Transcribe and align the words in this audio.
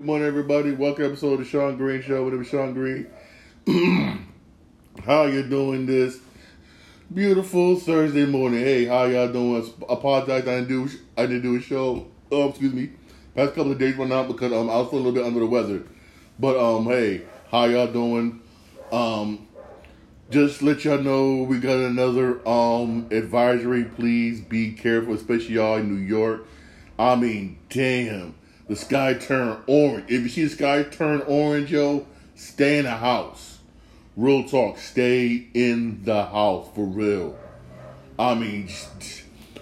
Good 0.00 0.06
morning, 0.06 0.28
everybody. 0.28 0.72
Welcome 0.72 1.04
to 1.04 1.10
episode 1.10 1.32
of 1.34 1.38
the 1.40 1.44
Sean 1.44 1.76
Green 1.76 2.00
Show. 2.00 2.24
with 2.24 2.48
Sean 2.48 2.72
Green. 2.72 3.06
how 5.04 5.24
you 5.24 5.42
doing 5.42 5.84
this 5.84 6.18
beautiful 7.12 7.78
Thursday 7.78 8.24
morning? 8.24 8.60
Hey, 8.60 8.86
how 8.86 9.04
y'all 9.04 9.30
doing? 9.30 9.70
Apologize, 9.90 10.48
I 10.48 10.60
didn't 10.62 10.68
do 10.68 10.88
I 11.18 11.26
didn't 11.26 11.42
do 11.42 11.56
a 11.56 11.60
show. 11.60 12.06
Oh, 12.32 12.48
excuse 12.48 12.72
me. 12.72 12.92
Past 13.34 13.54
couple 13.54 13.72
of 13.72 13.78
days 13.78 13.94
went 13.94 14.10
out 14.10 14.26
because 14.26 14.54
um 14.54 14.70
I 14.70 14.78
was 14.78 14.88
feeling 14.88 15.04
a 15.04 15.08
little 15.08 15.22
bit 15.22 15.26
under 15.26 15.40
the 15.40 15.46
weather. 15.46 15.82
But 16.38 16.58
um, 16.58 16.86
hey, 16.86 17.26
how 17.50 17.66
y'all 17.66 17.92
doing? 17.92 18.40
Um, 18.90 19.48
just 20.30 20.62
let 20.62 20.82
y'all 20.82 20.96
know 20.96 21.42
we 21.42 21.58
got 21.58 21.76
another 21.76 22.40
um 22.48 23.06
advisory. 23.10 23.84
Please 23.84 24.40
be 24.40 24.72
careful, 24.72 25.12
especially 25.12 25.56
y'all 25.56 25.76
in 25.76 25.94
New 25.94 26.00
York. 26.00 26.46
I 26.98 27.16
mean, 27.16 27.58
damn 27.68 28.39
the 28.70 28.76
sky 28.76 29.14
turn 29.14 29.58
orange. 29.66 30.04
If 30.08 30.22
you 30.22 30.28
see 30.28 30.44
the 30.44 30.50
sky 30.50 30.84
turn 30.84 31.22
orange, 31.22 31.72
yo, 31.72 32.06
stay 32.36 32.78
in 32.78 32.84
the 32.84 32.92
house. 32.92 33.58
Real 34.16 34.48
talk, 34.48 34.78
stay 34.78 35.48
in 35.54 36.04
the 36.04 36.24
house 36.24 36.68
for 36.72 36.84
real. 36.84 37.36
I 38.16 38.36
mean, 38.36 38.68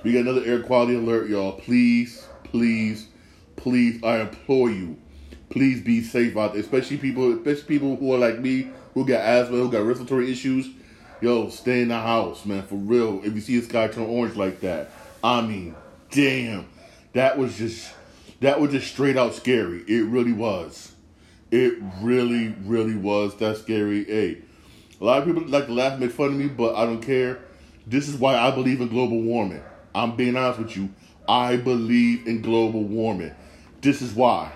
we 0.03 0.13
got 0.13 0.21
another 0.21 0.45
air 0.45 0.61
quality 0.61 0.95
alert, 0.95 1.31
y'all. 1.31 1.53
Please, 1.53 2.29
please, 2.45 3.07
please, 3.57 4.05
I 4.05 4.21
implore 4.21 4.69
you, 4.71 4.99
please 5.49 5.81
be 5.81 6.03
safe 6.03 6.37
out 6.37 6.53
there. 6.53 6.61
Especially 6.61 6.99
people, 6.99 7.33
especially 7.33 7.63
people 7.63 7.97
who 7.97 8.13
are 8.13 8.19
like 8.19 8.41
me, 8.41 8.69
who 8.93 9.07
got 9.07 9.23
asthma, 9.23 9.57
who 9.57 9.71
got 9.71 9.87
respiratory 9.87 10.31
issues. 10.31 10.69
Yo, 11.23 11.49
stay 11.49 11.81
in 11.81 11.89
the 11.89 11.99
house, 11.99 12.45
man, 12.45 12.63
for 12.63 12.75
real. 12.75 13.23
If 13.25 13.35
you 13.35 13.41
see 13.41 13.59
the 13.59 13.65
sky 13.65 13.89
turn 13.89 14.05
orange 14.05 14.37
like 14.37 14.61
that, 14.61 14.91
I 15.25 15.41
mean, 15.41 15.75
damn, 16.11 16.67
that 17.15 17.39
was 17.39 17.57
just 17.57 17.95
that 18.41 18.61
was 18.61 18.73
just 18.73 18.89
straight 18.89 19.17
out 19.17 19.35
scary. 19.35 19.83
It 19.89 20.05
really 20.07 20.33
was. 20.33 20.93
It 21.51 21.75
really, 22.01 22.55
really 22.65 22.95
was 22.95 23.37
that 23.37 23.57
scary. 23.57 24.05
Hey, 24.05 24.43
a 25.01 25.05
lot 25.05 25.19
of 25.19 25.25
people 25.25 25.43
like 25.49 25.67
to 25.67 25.73
laugh 25.73 25.93
and 25.93 26.01
make 26.01 26.11
fun 26.11 26.29
of 26.29 26.35
me, 26.35 26.47
but 26.47 26.75
I 26.77 26.85
don't 26.85 27.01
care. 27.01 27.41
This 27.87 28.09
is 28.09 28.17
why 28.17 28.37
I 28.37 28.51
believe 28.51 28.81
in 28.81 28.89
global 28.89 29.21
warming. 29.21 29.63
I'm 29.95 30.15
being 30.15 30.37
honest 30.37 30.59
with 30.59 30.77
you. 30.77 30.91
I 31.29 31.57
believe 31.57 32.27
in 32.27 32.43
global 32.43 32.83
warming. 32.83 33.35
This 33.81 34.03
is 34.03 34.13
why. 34.13 34.53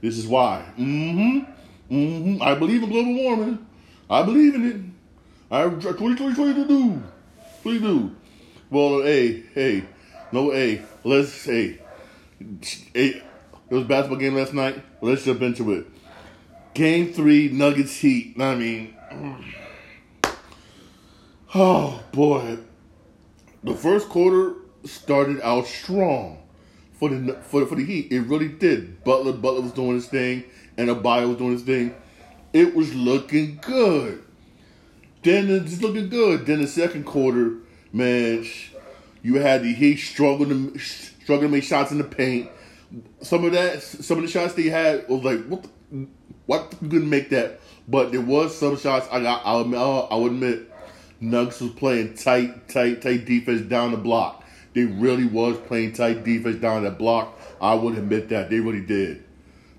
This 0.00 0.18
is 0.18 0.26
why. 0.26 0.64
Mm-hmm. 0.78 1.94
Mm-hmm. 1.94 2.42
I 2.42 2.54
believe 2.54 2.82
in 2.82 2.90
global 2.90 3.14
warming. 3.14 3.66
I 4.10 4.22
believe 4.22 4.54
in 4.54 4.66
it. 4.66 4.76
I 5.50 5.60
have 5.60 5.80
2020 5.80 6.54
to 6.54 6.68
do. 6.68 7.02
Please 7.62 7.80
do. 7.80 8.14
Well, 8.70 9.02
hey, 9.02 9.44
hey, 9.54 9.84
no, 10.30 10.50
hey, 10.50 10.82
let's, 11.04 11.44
hey, 11.44 11.78
it, 12.94 13.22
was 13.70 13.84
basketball 13.84 14.18
game 14.18 14.34
last 14.34 14.54
night. 14.54 14.82
Let's 15.00 15.24
jump 15.24 15.42
into 15.42 15.72
it. 15.72 15.86
Game 16.74 17.12
three, 17.12 17.48
Nuggets 17.48 17.96
Heat. 17.96 18.36
I 18.38 18.54
mean, 18.54 18.96
mm. 19.12 19.44
oh 21.54 22.02
boy, 22.12 22.58
the 23.62 23.74
first 23.74 24.08
quarter 24.08 24.54
started 24.84 25.40
out 25.42 25.66
strong 25.66 26.38
for 26.92 27.08
the 27.08 27.34
for 27.42 27.66
for 27.66 27.74
the 27.74 27.84
Heat. 27.84 28.12
It 28.12 28.20
really 28.20 28.48
did. 28.48 29.02
Butler 29.04 29.32
Butler 29.32 29.62
was 29.62 29.72
doing 29.72 29.94
his 29.94 30.06
thing, 30.06 30.44
and 30.76 30.88
Adebayo 30.88 31.28
was 31.28 31.38
doing 31.38 31.52
his 31.52 31.62
thing. 31.62 31.94
It 32.52 32.74
was 32.74 32.94
looking 32.94 33.58
good. 33.60 34.24
Then 35.22 35.50
it's 35.50 35.82
looking 35.82 36.08
good. 36.08 36.46
Then 36.46 36.62
the 36.62 36.68
second 36.68 37.04
quarter, 37.04 37.56
man, 37.92 38.46
you 39.22 39.36
had 39.36 39.62
the 39.62 39.72
Heat 39.72 39.96
struggling 39.96 40.72
to 40.72 40.78
struggling 40.78 41.50
to 41.50 41.56
make 41.56 41.64
shots 41.64 41.90
in 41.90 41.98
the 41.98 42.04
paint. 42.04 42.50
Some 43.20 43.44
of 43.44 43.52
that, 43.52 43.82
some 43.82 44.18
of 44.18 44.24
the 44.24 44.30
shots 44.30 44.54
they 44.54 44.64
had 44.64 45.08
was 45.08 45.22
like, 45.22 45.44
what? 45.46 45.62
The, 45.62 46.06
what 46.46 46.74
you 46.80 46.88
couldn't 46.88 47.10
make 47.10 47.28
that? 47.30 47.60
But 47.86 48.10
there 48.10 48.22
was 48.22 48.56
some 48.56 48.78
shots 48.78 49.06
I 49.12 49.20
got. 49.20 49.42
I'll 49.44 50.08
I 50.10 50.16
would 50.16 50.32
admit, 50.32 50.72
Nuggets 51.20 51.60
was 51.60 51.72
playing 51.72 52.14
tight, 52.14 52.68
tight, 52.68 53.02
tight 53.02 53.26
defense 53.26 53.62
down 53.62 53.90
the 53.90 53.98
block. 53.98 54.44
They 54.72 54.84
really 54.84 55.26
was 55.26 55.58
playing 55.66 55.92
tight 55.92 56.24
defense 56.24 56.56
down 56.56 56.84
the 56.84 56.90
block. 56.90 57.38
I 57.60 57.74
would 57.74 57.98
admit 57.98 58.30
that 58.30 58.48
they 58.48 58.60
really 58.60 58.80
did. 58.80 59.24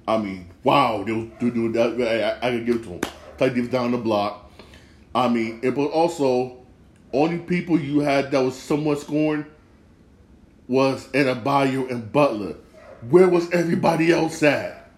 I 0.07 0.17
mean, 0.17 0.49
wow, 0.63 1.03
they 1.03 1.11
was 1.11 1.27
doing 1.39 1.71
that. 1.73 2.39
I, 2.41 2.47
I 2.47 2.51
can 2.51 2.65
give 2.65 2.75
it 2.77 2.83
to 2.83 2.89
them. 2.89 3.01
Tight 3.37 3.55
defense 3.55 3.71
down 3.71 3.91
the 3.91 3.97
block. 3.97 4.51
I 5.15 5.27
mean, 5.27 5.59
it, 5.63 5.73
but 5.73 5.87
also 5.87 6.58
only 7.11 7.39
people 7.39 7.79
you 7.79 7.99
had 7.99 8.31
that 8.31 8.39
was 8.39 8.57
somewhat 8.57 8.99
scoring 8.99 9.45
was 10.67 11.07
Adebayo 11.07 11.89
and 11.89 12.11
Butler. 12.11 12.55
Where 13.09 13.27
was 13.27 13.49
everybody 13.51 14.11
else 14.11 14.43
at? 14.43 14.91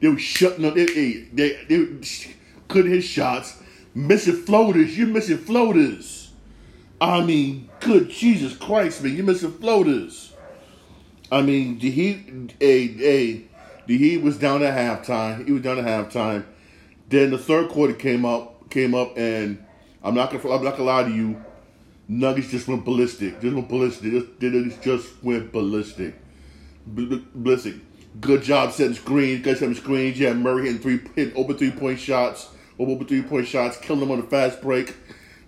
They 0.00 0.08
were 0.08 0.18
shutting 0.18 0.64
up. 0.64 0.74
They, 0.74 0.86
they, 0.86 1.64
they 1.68 2.00
couldn't 2.68 2.92
hit 2.92 3.02
shots. 3.02 3.62
Missing 3.94 4.42
floaters. 4.42 4.96
You're 4.96 5.08
missing 5.08 5.38
floaters. 5.38 6.30
I 7.00 7.22
mean, 7.22 7.68
good 7.80 8.08
Jesus 8.08 8.56
Christ, 8.56 9.02
man. 9.02 9.14
You're 9.14 9.24
missing 9.24 9.52
floaters. 9.52 10.32
I 11.30 11.42
mean, 11.42 11.78
the 11.78 11.90
Heat, 11.90 12.54
a, 12.60 13.04
a, 13.04 13.42
the 13.86 13.98
Heat 13.98 14.22
was 14.22 14.38
down 14.38 14.62
at 14.62 14.74
halftime. 14.74 15.44
He 15.44 15.52
was 15.52 15.62
down 15.62 15.78
at 15.78 15.84
halftime. 15.84 16.44
Then 17.08 17.30
the 17.30 17.38
third 17.38 17.68
quarter 17.68 17.92
came 17.92 18.24
up, 18.24 18.70
came 18.70 18.94
up, 18.94 19.16
and 19.18 19.64
I'm 20.06 20.14
not 20.14 20.30
gonna, 20.30 20.54
I'm 20.54 20.62
not 20.62 20.76
gonna 20.76 20.84
lie 20.84 21.02
to 21.02 21.10
you. 21.10 21.44
Nuggets 22.06 22.48
just 22.48 22.68
went 22.68 22.84
ballistic. 22.84 23.40
Just 23.40 23.56
went 23.56 23.68
ballistic. 23.68 24.12
Just, 24.38 24.82
just, 24.82 25.24
went 25.24 25.50
ballistic. 25.50 26.14
ballistic. 26.86 27.74
Good 28.20 28.42
job 28.44 28.72
setting 28.72 28.94
screens. 28.94 29.42
Good 29.42 29.58
setting 29.58 29.74
screens. 29.74 30.16
Yeah, 30.20 30.32
Murray 30.32 30.66
hitting 30.66 30.80
three, 30.80 31.00
hit 31.16 31.32
open 31.34 31.56
three 31.56 31.72
point 31.72 31.98
shots. 31.98 32.48
Open 32.78 33.04
three 33.04 33.22
point 33.22 33.48
shots. 33.48 33.78
Killing 33.78 33.98
them 33.98 34.12
on 34.12 34.20
the 34.20 34.26
fast 34.28 34.62
break. 34.62 34.94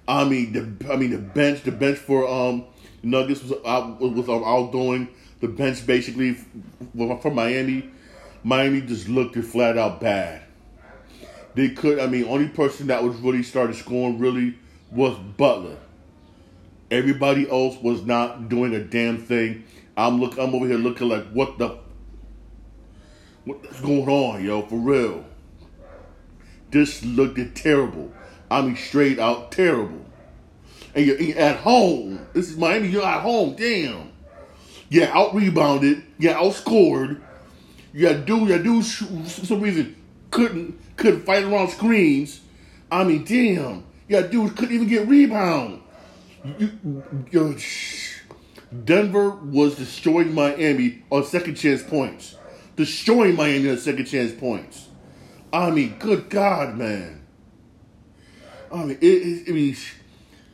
I 0.08 0.24
mean 0.24 0.52
the 0.52 0.92
I 0.92 0.96
mean 0.96 1.12
the 1.12 1.18
bench. 1.18 1.62
The 1.62 1.70
bench 1.70 1.98
for 1.98 2.28
um 2.28 2.64
Nuggets 3.04 3.44
was 3.44 3.52
out 3.64 4.00
was 4.00 4.28
out 4.28 4.72
doing 4.72 5.06
the 5.40 5.46
bench 5.46 5.86
basically 5.86 6.34
from 6.34 7.34
Miami. 7.34 7.90
Miami 8.42 8.80
just 8.80 9.08
looked 9.08 9.36
flat 9.36 9.78
out 9.78 10.00
bad. 10.00 10.42
They 11.54 11.70
could. 11.70 11.98
I 11.98 12.06
mean, 12.06 12.24
only 12.24 12.48
person 12.48 12.88
that 12.88 13.02
was 13.02 13.16
really 13.16 13.42
started 13.42 13.76
scoring 13.76 14.18
really 14.18 14.56
was 14.90 15.16
Butler. 15.36 15.76
Everybody 16.90 17.50
else 17.50 17.76
was 17.82 18.04
not 18.04 18.48
doing 18.48 18.74
a 18.74 18.80
damn 18.80 19.18
thing. 19.18 19.64
I'm 19.96 20.20
look. 20.20 20.38
I'm 20.38 20.54
over 20.54 20.66
here 20.66 20.78
looking 20.78 21.08
like 21.08 21.26
what 21.32 21.58
the 21.58 21.78
what's 23.44 23.80
going 23.80 24.08
on, 24.08 24.44
yo? 24.44 24.62
For 24.62 24.78
real. 24.78 25.24
This 26.70 27.04
looked 27.04 27.56
terrible. 27.56 28.12
I 28.50 28.62
mean, 28.62 28.76
straight 28.76 29.18
out 29.18 29.52
terrible. 29.52 30.04
And 30.94 31.06
you're 31.06 31.38
at 31.38 31.56
home. 31.56 32.26
This 32.32 32.50
is 32.50 32.56
Miami. 32.56 32.88
You're 32.88 33.04
at 33.04 33.22
home. 33.22 33.54
Damn. 33.56 34.12
Yeah, 34.90 35.10
out 35.12 35.34
rebounded. 35.34 36.02
Yeah, 36.18 36.34
outscored. 36.34 37.20
Yeah, 37.92 38.14
dude. 38.14 38.48
Yeah, 38.48 38.58
dude. 38.58 38.84
For 38.86 39.46
some 39.46 39.60
reason 39.60 39.96
couldn't 40.30 40.78
couldn't 40.96 41.22
fight 41.22 41.44
around 41.44 41.68
screens. 41.68 42.40
I 42.90 43.04
mean, 43.04 43.24
damn. 43.24 43.84
Yeah, 44.08 44.22
dude 44.22 44.56
couldn't 44.56 44.74
even 44.74 44.88
get 44.88 45.06
rebound 45.06 45.82
you, 47.30 47.56
Denver 48.84 49.30
was 49.30 49.76
destroying 49.76 50.34
Miami 50.34 51.02
on 51.10 51.24
second 51.24 51.56
chance 51.56 51.82
points. 51.82 52.36
Destroying 52.76 53.36
Miami 53.36 53.70
on 53.70 53.78
second 53.78 54.06
chance 54.06 54.32
points. 54.32 54.88
I 55.52 55.70
mean, 55.70 55.96
good 55.98 56.28
God, 56.28 56.76
man. 56.76 57.26
I 58.72 58.84
mean, 58.84 58.98
it, 59.00 59.06
it, 59.06 59.48
I 59.48 59.52
mean, 59.52 59.76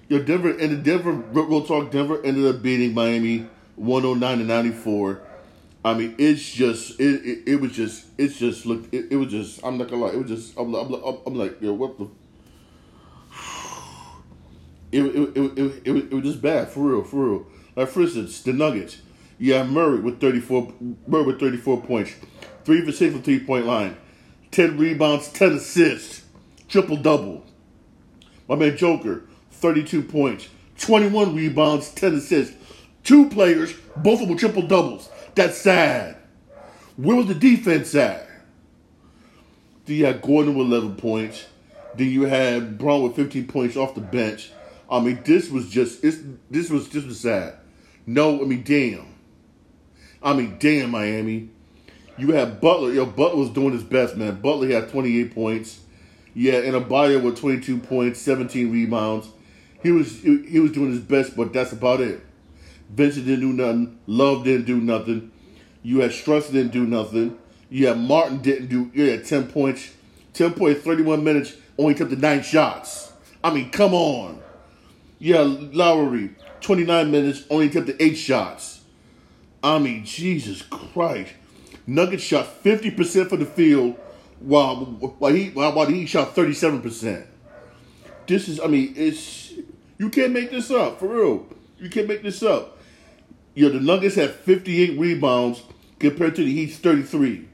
your 0.09 0.21
Denver 0.21 0.51
and 0.51 0.73
the 0.73 0.77
Denver 0.77 1.13
real 1.13 1.65
talk. 1.65 1.91
Denver 1.91 2.25
ended 2.25 2.47
up 2.47 2.63
beating 2.63 2.95
Miami 2.95 3.49
one 3.77 4.03
hundred 4.03 4.13
oh 4.13 4.15
nine 4.15 4.39
to 4.39 4.45
ninety 4.45 4.71
four. 4.71 5.21
I 5.85 5.93
mean, 5.93 6.15
it's 6.17 6.51
just 6.51 6.99
it, 6.99 7.25
it, 7.27 7.43
it 7.47 7.57
was 7.61 7.73
just 7.73 8.07
it's 8.17 8.39
just 8.39 8.65
look 8.65 8.85
it, 8.93 9.09
it 9.11 9.17
was 9.17 9.31
just 9.31 9.61
I'm 9.63 9.77
not 9.77 9.89
gonna 9.91 10.07
lie 10.07 10.13
it 10.13 10.19
was 10.19 10.29
just 10.29 10.59
I'm 10.59 10.75
I'm, 10.75 10.95
I'm, 10.95 11.19
I'm 11.27 11.35
like 11.35 11.61
yo 11.61 11.75
what 11.75 11.99
the 11.99 12.09
it, 14.93 15.03
it, 15.03 15.37
it, 15.37 15.59
it, 15.59 15.83
it, 15.85 15.97
it 16.11 16.15
was 16.15 16.25
just 16.25 16.41
bad, 16.41 16.69
for 16.69 16.81
real, 16.81 17.05
for 17.05 17.29
real. 17.29 17.47
Like, 17.77 17.89
for 17.89 18.03
instance, 18.03 18.43
the 18.43 18.53
Nuggets. 18.53 18.99
Have 19.47 19.69
Murray 19.69 20.01
with 20.01 20.21
34, 20.21 20.73
Murray 21.07 21.25
with 21.25 21.41
34 21.41 21.83
points. 21.83 22.13
Three 22.65 22.85
for 22.85 22.93
six 22.93 23.13
from 23.13 23.23
three-point 23.23 23.67
line. 23.67 23.97
10 24.53 24.79
rebounds, 24.79 25.29
10 25.33 25.55
assists. 25.55 26.25
Triple-double. 26.69 27.45
My 28.49 28.55
man 28.55 28.77
Joker, 28.77 29.25
32 29.51 30.03
points. 30.03 30.49
21 30.79 31.35
rebounds, 31.35 31.91
10 31.91 32.15
assists. 32.15 32.57
Two 33.03 33.29
players, 33.29 33.75
both 33.97 34.23
of 34.23 34.29
them 34.29 34.37
triple-doubles. 34.37 35.09
That's 35.35 35.59
sad. 35.59 36.17
Where 36.97 37.17
was 37.17 37.27
the 37.27 37.35
defense 37.35 37.95
at? 37.95 38.29
Then 39.85 39.97
you 39.97 40.07
had 40.07 40.23
Gordon 40.23 40.55
with 40.55 40.69
11 40.69 40.97
points. 40.97 41.47
Then 41.97 42.09
you 42.09 42.23
had 42.23 42.79
Brown 42.79 43.03
with 43.03 43.17
15 43.17 43.47
points 43.47 43.77
off 43.77 43.95
the 43.95 44.01
bench. 44.01 44.51
I 44.91 45.01
mean, 45.01 45.21
this 45.25 45.51
was 45.51 45.71
just 45.71 46.03
this 46.03 46.71
was 46.71 46.89
just 46.89 47.21
sad. 47.21 47.55
No, 48.07 48.41
I 48.41 48.45
mean, 48.45 48.63
damn. 48.63 49.07
I 50.23 50.35
mean, 50.35 50.57
damn, 50.59 50.91
Miami. 50.91 51.51
You 52.17 52.33
had 52.33 52.61
Butler. 52.61 52.93
Yo, 52.93 53.07
Butler 53.07 53.41
was 53.41 53.51
doing 53.51 53.73
his 53.73 53.83
best, 53.83 54.17
man. 54.17 54.41
Butler 54.41 54.69
had 54.69 54.91
28 54.91 55.35
points. 55.35 55.81
Yeah, 56.35 56.55
and 56.55 56.75
Adebayo 56.75 57.23
with 57.23 57.39
22 57.39 57.79
points, 57.79 58.21
17 58.21 58.71
rebounds. 58.73 59.29
He 59.83 59.91
was 59.91 60.21
he 60.23 60.59
was 60.61 60.73
doing 60.73 60.91
his 60.91 61.01
best, 61.01 61.37
but 61.37 61.53
that's 61.53 61.73
about 61.73 62.01
it. 62.01 62.21
Vincent 62.91 63.27
didn't 63.27 63.41
do 63.41 63.53
nothing. 63.53 63.99
Love 64.07 64.45
didn't 64.45 64.67
do 64.67 64.81
nothing. 64.81 65.31
You 65.83 66.01
had 66.01 66.11
Strus 66.11 66.51
didn't 66.51 66.73
do 66.73 66.87
nothing. 66.87 67.39
You 67.71 67.89
had 67.89 67.99
Martin 67.99 68.39
didn't 68.39 68.69
do. 68.69 68.91
You 68.95 69.11
had 69.11 69.25
10 69.25 69.49
points, 69.49 69.91
10 70.33 70.55
points, 70.55 70.83
31 70.83 71.25
minutes. 71.25 71.55
Only 71.77 71.95
took 71.95 72.11
the 72.11 72.17
nine 72.17 72.43
shots. 72.43 73.13
I 73.43 73.53
mean, 73.53 73.71
come 73.71 73.95
on. 73.95 74.41
Yeah, 75.19 75.41
Lowry, 75.43 76.31
29 76.61 77.11
minutes, 77.11 77.45
only 77.51 77.69
took 77.71 77.87
the 77.87 78.03
eight 78.03 78.15
shots. 78.15 78.83
I 79.63 79.79
mean, 79.79 80.05
Jesus 80.05 80.63
Christ. 80.63 81.33
Nuggets 81.87 82.23
shot 82.23 82.63
50% 82.63 83.29
for 83.29 83.37
the 83.37 83.47
field 83.47 83.97
while 84.41 84.77
while 85.19 85.33
he 85.33 85.51
while 85.51 85.87
he 85.87 86.07
shot 86.07 86.35
37%. 86.35 87.27
This 88.27 88.49
is 88.49 88.61
I 88.61 88.67
mean, 88.67 88.95
it's 88.97 89.53
you 89.99 90.11
can't 90.11 90.33
make 90.33 90.51
this 90.51 90.71
up, 90.71 90.99
for 90.99 91.09
real. 91.09 91.47
You 91.79 91.91
can't 91.91 92.09
make 92.09 92.23
this 92.23 92.43
up. 92.43 92.79
You 93.55 93.67
know, 93.69 93.79
the 93.79 93.85
Nuggets 93.85 94.17
had 94.17 94.31
58 94.31 94.99
rebounds 94.99 95.63
compared 95.99 96.35
to 96.37 96.45
the 96.45 96.53
Heat's 96.53 96.77
33. 96.79 97.49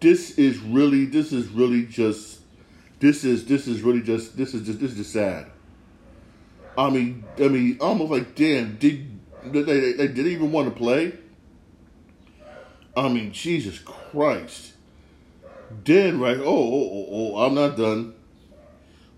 This 0.00 0.38
is 0.38 0.58
really 0.58 1.04
this 1.04 1.32
is 1.32 1.48
really 1.48 1.84
just 1.84 2.40
this 3.00 3.24
is 3.24 3.46
this 3.46 3.66
is 3.66 3.82
really 3.82 4.02
just 4.02 4.36
this 4.36 4.54
is 4.54 4.66
just 4.66 4.80
this 4.80 4.92
is 4.92 4.96
just 4.96 5.12
sad. 5.12 5.50
I 6.76 6.90
mean, 6.90 7.24
I 7.38 7.48
mean, 7.48 7.78
almost 7.80 8.10
like 8.10 8.34
damn, 8.34 8.76
did 8.76 9.18
they, 9.44 9.62
they, 9.62 9.92
they 9.92 10.08
did 10.08 10.26
even 10.26 10.52
want 10.52 10.72
to 10.72 10.74
play? 10.76 11.12
I 12.96 13.08
mean, 13.08 13.32
Jesus 13.32 13.78
Christ. 13.78 14.72
Then 15.84 16.20
right, 16.20 16.38
oh, 16.38 16.44
oh, 16.44 16.90
oh, 16.92 17.06
oh, 17.10 17.46
I'm 17.46 17.54
not 17.54 17.76
done. 17.76 18.14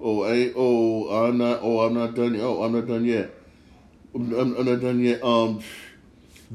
Oh, 0.00 0.22
I, 0.22 0.52
oh, 0.54 1.26
I'm 1.26 1.38
not. 1.38 1.60
Oh, 1.62 1.80
I'm 1.80 1.94
not 1.94 2.14
done. 2.14 2.38
Oh, 2.40 2.62
I'm 2.62 2.72
not 2.72 2.86
done 2.86 3.04
yet. 3.04 3.30
I'm, 4.14 4.32
I'm 4.32 4.64
not 4.66 4.80
done 4.80 5.00
yet. 5.00 5.22
Um, 5.22 5.62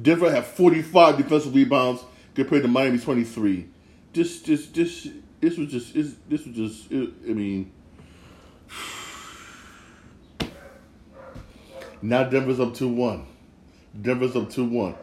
Denver 0.01 0.31
have 0.31 0.47
45 0.47 1.17
defensive 1.17 1.53
rebounds 1.53 2.03
compared 2.35 2.61
to 2.63 2.67
Miami's 2.67 3.03
23. 3.03 3.67
This, 4.13 4.41
this, 4.41 4.67
this, 4.67 5.07
this 5.39 5.57
was 5.57 5.71
just. 5.71 5.94
This, 5.94 6.15
this 6.27 6.45
was 6.45 6.56
just. 6.56 6.91
It, 6.91 7.11
I 7.27 7.33
mean. 7.33 7.71
Now 12.01 12.23
Denver's 12.23 12.59
up 12.59 12.73
two 12.73 12.88
one. 12.88 13.25
Denver's 14.01 14.35
up 14.35 14.50
two 14.50 14.65
one. 14.65 14.95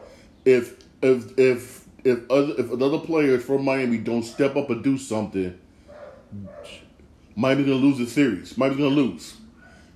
If 0.45 0.83
if 1.01 1.37
if 1.37 1.85
if 2.03 2.29
other 2.29 2.53
if 2.57 2.71
another 2.71 2.99
players 2.99 3.43
from 3.43 3.63
Miami 3.63 3.97
don't 3.97 4.23
step 4.23 4.55
up 4.55 4.69
and 4.69 4.83
do 4.83 4.97
something, 4.97 5.57
Miami's 7.35 7.65
gonna 7.65 7.77
lose 7.77 7.97
the 7.99 8.07
series. 8.07 8.57
Miami's 8.57 8.77
gonna 8.77 8.89
lose. 8.89 9.35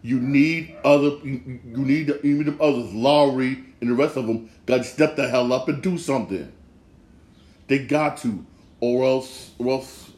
You 0.03 0.19
need 0.19 0.75
other. 0.83 1.09
You, 1.23 1.59
need 1.63 2.07
you 2.23 2.37
need 2.37 2.45
them 2.47 2.57
others. 2.59 2.93
Lowry 2.93 3.63
and 3.81 3.89
the 3.89 3.93
rest 3.93 4.17
of 4.17 4.27
them 4.27 4.49
got 4.65 4.77
to 4.77 4.83
step 4.83 5.15
the 5.15 5.27
hell 5.27 5.51
up 5.53 5.67
and 5.67 5.81
do 5.81 5.97
something. 5.97 6.51
They 7.67 7.79
got 7.79 8.17
to, 8.17 8.45
or 8.79 9.05
else, 9.05 9.51
or 9.59 9.73
else, 9.73 10.11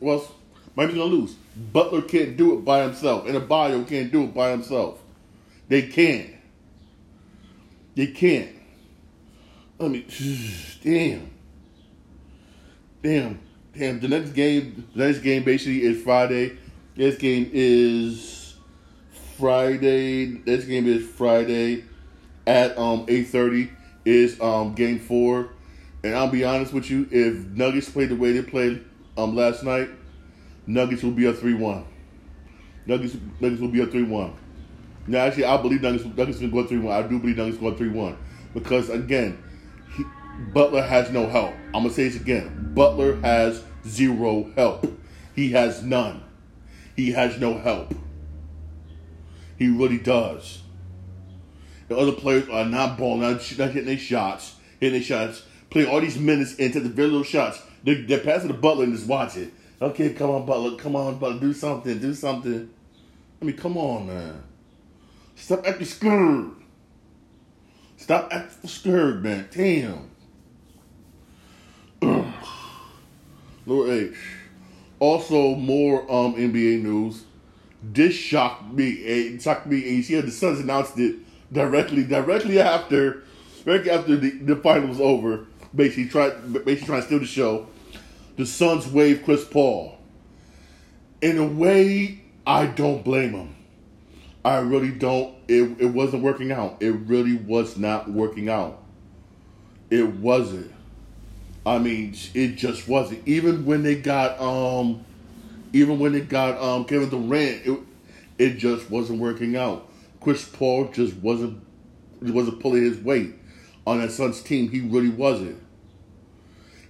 or 0.00 0.14
else 0.14 0.28
Miami's 0.74 0.96
gonna 0.96 1.06
lose. 1.06 1.34
Butler 1.72 2.02
can't 2.02 2.36
do 2.36 2.54
it 2.54 2.64
by 2.64 2.82
himself, 2.82 3.26
and 3.26 3.36
Adebayo 3.36 3.86
can't 3.86 4.10
do 4.10 4.24
it 4.24 4.34
by 4.34 4.50
himself. 4.50 5.00
They 5.68 5.82
can't. 5.82 6.30
They 7.94 8.08
can't. 8.08 8.50
I 9.78 9.88
mean, 9.88 10.04
damn, 10.82 11.30
damn, 13.02 13.40
damn. 13.76 14.00
The 14.00 14.08
next 14.08 14.30
game, 14.30 14.88
the 14.94 15.06
next 15.06 15.20
game 15.20 15.44
basically 15.44 15.82
is 15.82 16.02
Friday. 16.02 16.56
This 16.96 17.16
game 17.16 17.50
is 17.52 18.41
Friday. 19.38 20.26
This 20.26 20.64
game 20.64 20.86
is 20.86 21.06
Friday 21.06 21.84
at 22.46 22.76
um 22.78 23.06
eight 23.08 23.28
thirty. 23.28 23.70
Is 24.04 24.40
um 24.40 24.74
game 24.74 24.98
four, 24.98 25.50
and 26.02 26.14
I'll 26.14 26.28
be 26.30 26.44
honest 26.44 26.72
with 26.72 26.90
you. 26.90 27.06
If 27.10 27.46
Nuggets 27.50 27.88
play 27.88 28.06
the 28.06 28.16
way 28.16 28.32
they 28.32 28.42
played 28.42 28.84
um 29.16 29.36
last 29.36 29.62
night, 29.62 29.88
Nuggets 30.66 31.02
will 31.02 31.12
be 31.12 31.26
a 31.26 31.32
three 31.32 31.54
one. 31.54 31.84
Nuggets 32.86 33.16
Nuggets 33.40 33.60
will 33.60 33.68
be 33.68 33.80
a 33.80 33.86
three 33.86 34.02
one. 34.02 34.34
Now, 35.06 35.20
actually, 35.20 35.44
I 35.44 35.56
believe 35.56 35.82
Nuggets 35.82 36.04
Nuggets 36.04 36.38
going 36.38 36.50
go 36.50 36.66
three 36.66 36.78
one. 36.78 36.92
I 36.92 37.06
do 37.06 37.18
believe 37.18 37.36
Nuggets 37.36 37.58
going 37.58 37.76
three 37.76 37.90
one 37.90 38.16
because 38.54 38.90
again, 38.90 39.42
he, 39.96 40.04
Butler 40.52 40.82
has 40.82 41.10
no 41.10 41.28
help. 41.28 41.54
I'm 41.66 41.82
gonna 41.82 41.90
say 41.90 42.08
this 42.08 42.20
again. 42.20 42.72
Butler 42.74 43.20
has 43.20 43.62
zero 43.86 44.50
help. 44.56 44.86
He 45.34 45.52
has 45.52 45.82
none. 45.82 46.22
He 46.96 47.12
has 47.12 47.38
no 47.38 47.56
help. 47.56 47.94
He 49.58 49.68
really 49.68 49.98
does. 49.98 50.62
The 51.88 51.96
other 51.96 52.12
players 52.12 52.48
are 52.48 52.64
not 52.64 52.96
balling, 52.96 53.20
not, 53.20 53.32
not 53.58 53.70
hitting 53.70 53.86
their 53.86 53.98
shots, 53.98 54.56
hitting 54.80 54.98
their 54.98 55.02
shots, 55.02 55.44
playing 55.70 55.88
all 55.88 56.00
these 56.00 56.18
minutes 56.18 56.54
into 56.54 56.80
the 56.80 56.88
very 56.88 57.08
little 57.08 57.24
shots. 57.24 57.60
They're, 57.84 58.02
they're 58.02 58.20
passing 58.20 58.48
the 58.48 58.54
Butler 58.54 58.84
and 58.84 58.94
just 58.94 59.06
watch 59.06 59.36
it. 59.36 59.52
Okay, 59.80 60.14
come 60.14 60.30
on, 60.30 60.46
Butler. 60.46 60.76
Come 60.76 60.94
on, 60.96 61.18
Butler. 61.18 61.40
Do 61.40 61.52
something. 61.52 61.98
Do 61.98 62.14
something. 62.14 62.70
I 63.40 63.44
mean, 63.44 63.56
come 63.56 63.76
on, 63.76 64.06
man. 64.06 64.42
Stop 65.34 65.66
acting 65.66 65.86
scared. 65.86 66.50
Stop 67.96 68.28
acting 68.32 68.70
scared, 68.70 69.24
man. 69.24 69.48
Damn. 69.50 70.10
Lord 73.66 73.90
H. 73.90 74.16
Also, 75.00 75.56
more 75.56 76.02
um 76.02 76.36
NBA 76.36 76.82
news. 76.82 77.24
This 77.82 78.14
shocked 78.14 78.72
me. 78.72 78.90
It 78.90 79.42
shocked 79.42 79.66
me. 79.66 79.94
And 79.94 80.04
see 80.04 80.14
how 80.14 80.22
the 80.22 80.30
Suns 80.30 80.60
announced 80.60 80.98
it 80.98 81.16
directly, 81.52 82.04
directly 82.04 82.60
after, 82.60 83.24
directly 83.64 83.90
after 83.90 84.16
the, 84.16 84.30
the 84.30 84.56
final 84.56 84.88
was 84.88 85.00
over. 85.00 85.46
Basically, 85.74 86.08
trying, 86.08 86.52
basically 86.52 86.86
trying 86.86 87.00
to 87.00 87.06
steal 87.06 87.18
the 87.18 87.26
show. 87.26 87.66
The 88.36 88.46
Suns 88.46 88.86
waived 88.86 89.24
Chris 89.24 89.44
Paul. 89.44 89.98
In 91.20 91.38
a 91.38 91.46
way, 91.46 92.22
I 92.46 92.66
don't 92.66 93.04
blame 93.04 93.32
him. 93.32 93.54
I 94.44 94.58
really 94.58 94.90
don't. 94.90 95.34
It 95.46 95.80
it 95.80 95.86
wasn't 95.86 96.22
working 96.22 96.50
out. 96.50 96.78
It 96.80 96.90
really 96.90 97.36
was 97.36 97.76
not 97.76 98.10
working 98.10 98.48
out. 98.48 98.82
It 99.90 100.08
wasn't. 100.16 100.72
I 101.64 101.78
mean, 101.78 102.16
it 102.34 102.56
just 102.56 102.88
wasn't. 102.88 103.26
Even 103.26 103.64
when 103.64 103.84
they 103.84 103.94
got 103.94 104.40
um, 104.40 105.04
even 105.72 105.98
when 105.98 106.12
they 106.12 106.20
got 106.20 106.60
um 106.60 106.84
Kevin 106.84 107.08
Durant, 107.08 107.66
it 107.66 107.78
it 108.38 108.56
just 108.56 108.90
wasn't 108.90 109.20
working 109.20 109.56
out. 109.56 109.88
Chris 110.20 110.44
Paul 110.44 110.88
just 110.88 111.14
wasn't 111.16 111.62
wasn't 112.20 112.60
pulling 112.60 112.84
his 112.84 112.98
weight 112.98 113.34
on 113.86 114.00
that 114.00 114.12
Suns 114.12 114.42
team. 114.42 114.70
He 114.70 114.80
really 114.80 115.08
wasn't. 115.08 115.60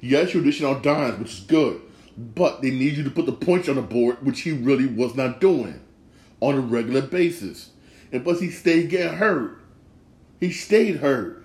Yes, 0.00 0.34
you're 0.34 0.42
dishing 0.42 0.66
out 0.66 0.82
dimes, 0.82 1.18
which 1.18 1.32
is 1.32 1.40
good, 1.40 1.80
but 2.16 2.60
they 2.60 2.70
need 2.70 2.96
you 2.96 3.04
to 3.04 3.10
put 3.10 3.26
the 3.26 3.32
points 3.32 3.68
on 3.68 3.76
the 3.76 3.82
board, 3.82 4.24
which 4.24 4.40
he 4.40 4.50
really 4.50 4.86
was 4.86 5.14
not 5.14 5.40
doing 5.40 5.80
on 6.40 6.56
a 6.56 6.60
regular 6.60 7.02
basis. 7.02 7.70
And 8.10 8.24
plus, 8.24 8.40
he 8.40 8.50
stayed 8.50 8.90
getting 8.90 9.16
hurt. 9.16 9.58
He 10.40 10.50
stayed 10.50 10.96
hurt. 10.96 11.44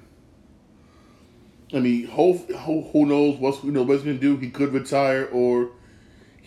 I 1.74 1.80
mean, 1.80 2.08
who, 2.08 2.34
who, 2.34 3.06
knows 3.06 3.38
what's 3.38 3.64
you 3.64 3.72
know 3.72 3.84
what's 3.84 4.04
to 4.04 4.14
do? 4.18 4.38
He 4.38 4.50
could 4.50 4.74
retire 4.74 5.26
or 5.26 5.72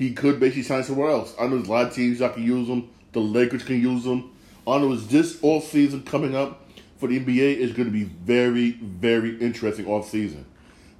he 0.00 0.12
could 0.12 0.40
basically 0.40 0.62
sign 0.62 0.83
somewhere 0.83 1.11
else. 1.11 1.35
I 1.38 1.45
know 1.45 1.57
there's 1.57 1.69
a 1.69 1.71
lot 1.71 1.87
of 1.87 1.95
teams 1.95 2.19
that 2.19 2.35
can 2.35 2.42
use 2.42 2.69
him. 2.69 2.88
The 3.12 3.21
Lakers 3.21 3.62
can 3.62 3.80
use 3.80 4.04
him. 4.04 4.30
I 4.66 4.78
know 4.78 4.92
is 4.92 5.07
this 5.09 5.38
off 5.42 5.64
season 5.64 6.02
coming 6.02 6.35
up 6.35 6.64
for 6.99 7.07
the 7.07 7.21
NBA 7.21 7.57
is 7.57 7.73
going 7.73 7.87
to 7.87 7.92
be 7.92 8.04
very, 8.04 8.73
very 8.73 9.37
interesting 9.38 9.87
off 9.87 10.09
season. 10.09 10.47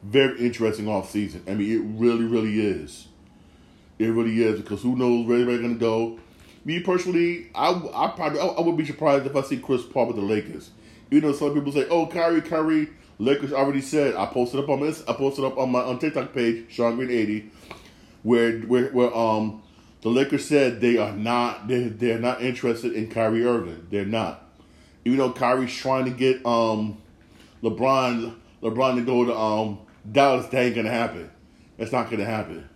Very 0.03 0.39
interesting 0.39 0.87
off 0.87 1.11
season. 1.11 1.43
I 1.49 1.55
mean, 1.55 1.73
it 1.73 2.01
really, 2.01 2.25
really 2.25 2.61
is. 2.61 3.09
It 3.99 4.09
really 4.09 4.43
is 4.43 4.61
because 4.61 4.83
who 4.83 4.97
knows 4.97 5.27
where 5.27 5.45
they're 5.45 5.59
going 5.59 5.75
to 5.75 5.81
go 5.81 6.19
me 6.65 6.81
personally, 6.81 7.49
I, 7.55 7.71
I 7.95 8.13
probably 8.15 8.41
I, 8.41 8.47
I, 8.47 8.61
would 8.61 8.77
be 8.77 8.85
surprised 8.85 9.27
if 9.27 9.35
I 9.35 9.43
see 9.43 9.59
Chris 9.59 9.83
Paul 9.83 10.07
with 10.07 10.17
the 10.17 10.23
Lakers. 10.23 10.71
You 11.11 11.21
know, 11.21 11.33
some 11.33 11.55
people 11.55 11.73
say, 11.73 11.87
"Oh, 11.89 12.07
Kyrie, 12.07 12.43
Kyrie." 12.43 12.89
Lakers 13.19 13.53
already 13.53 13.83
said. 13.83 14.15
I 14.15 14.25
posted 14.27 14.61
up 14.61 14.71
on 14.71 14.81
this. 14.81 15.03
I 15.07 15.13
posted 15.13 15.45
up 15.45 15.59
on 15.59 15.71
my 15.71 15.81
on 15.81 15.99
TikTok 15.99 16.33
page, 16.33 16.65
Sean 16.71 16.97
Green 16.97 17.11
eighty, 17.11 17.51
where 18.23 18.59
where 18.61 18.87
where 18.91 19.15
um 19.17 19.63
the 20.03 20.09
Lakers 20.09 20.47
said 20.47 20.81
they 20.81 20.97
are 20.97 21.13
not 21.13 21.69
they 21.69 21.85
they're 21.85 22.19
not 22.19 22.43
interested 22.43 22.93
in 22.93 23.11
Kyrie 23.11 23.45
Irving. 23.45 23.87
They're 23.91 24.05
not. 24.05 24.47
Even 25.05 25.19
though 25.19 25.33
Kyrie's 25.33 25.75
trying 25.75 26.05
to 26.05 26.11
get 26.11 26.45
um 26.47 26.99
LeBron 27.63 28.35
LeBron 28.63 28.97
to 28.97 29.03
go 29.03 29.25
to 29.25 29.37
um 29.37 29.81
Dallas, 30.11 30.47
that 30.47 30.63
ain't 30.63 30.75
gonna 30.75 30.91
happen. 30.91 31.31
That's 31.77 31.93
not 31.93 32.11
gonna 32.11 32.25
happen. 32.25 32.69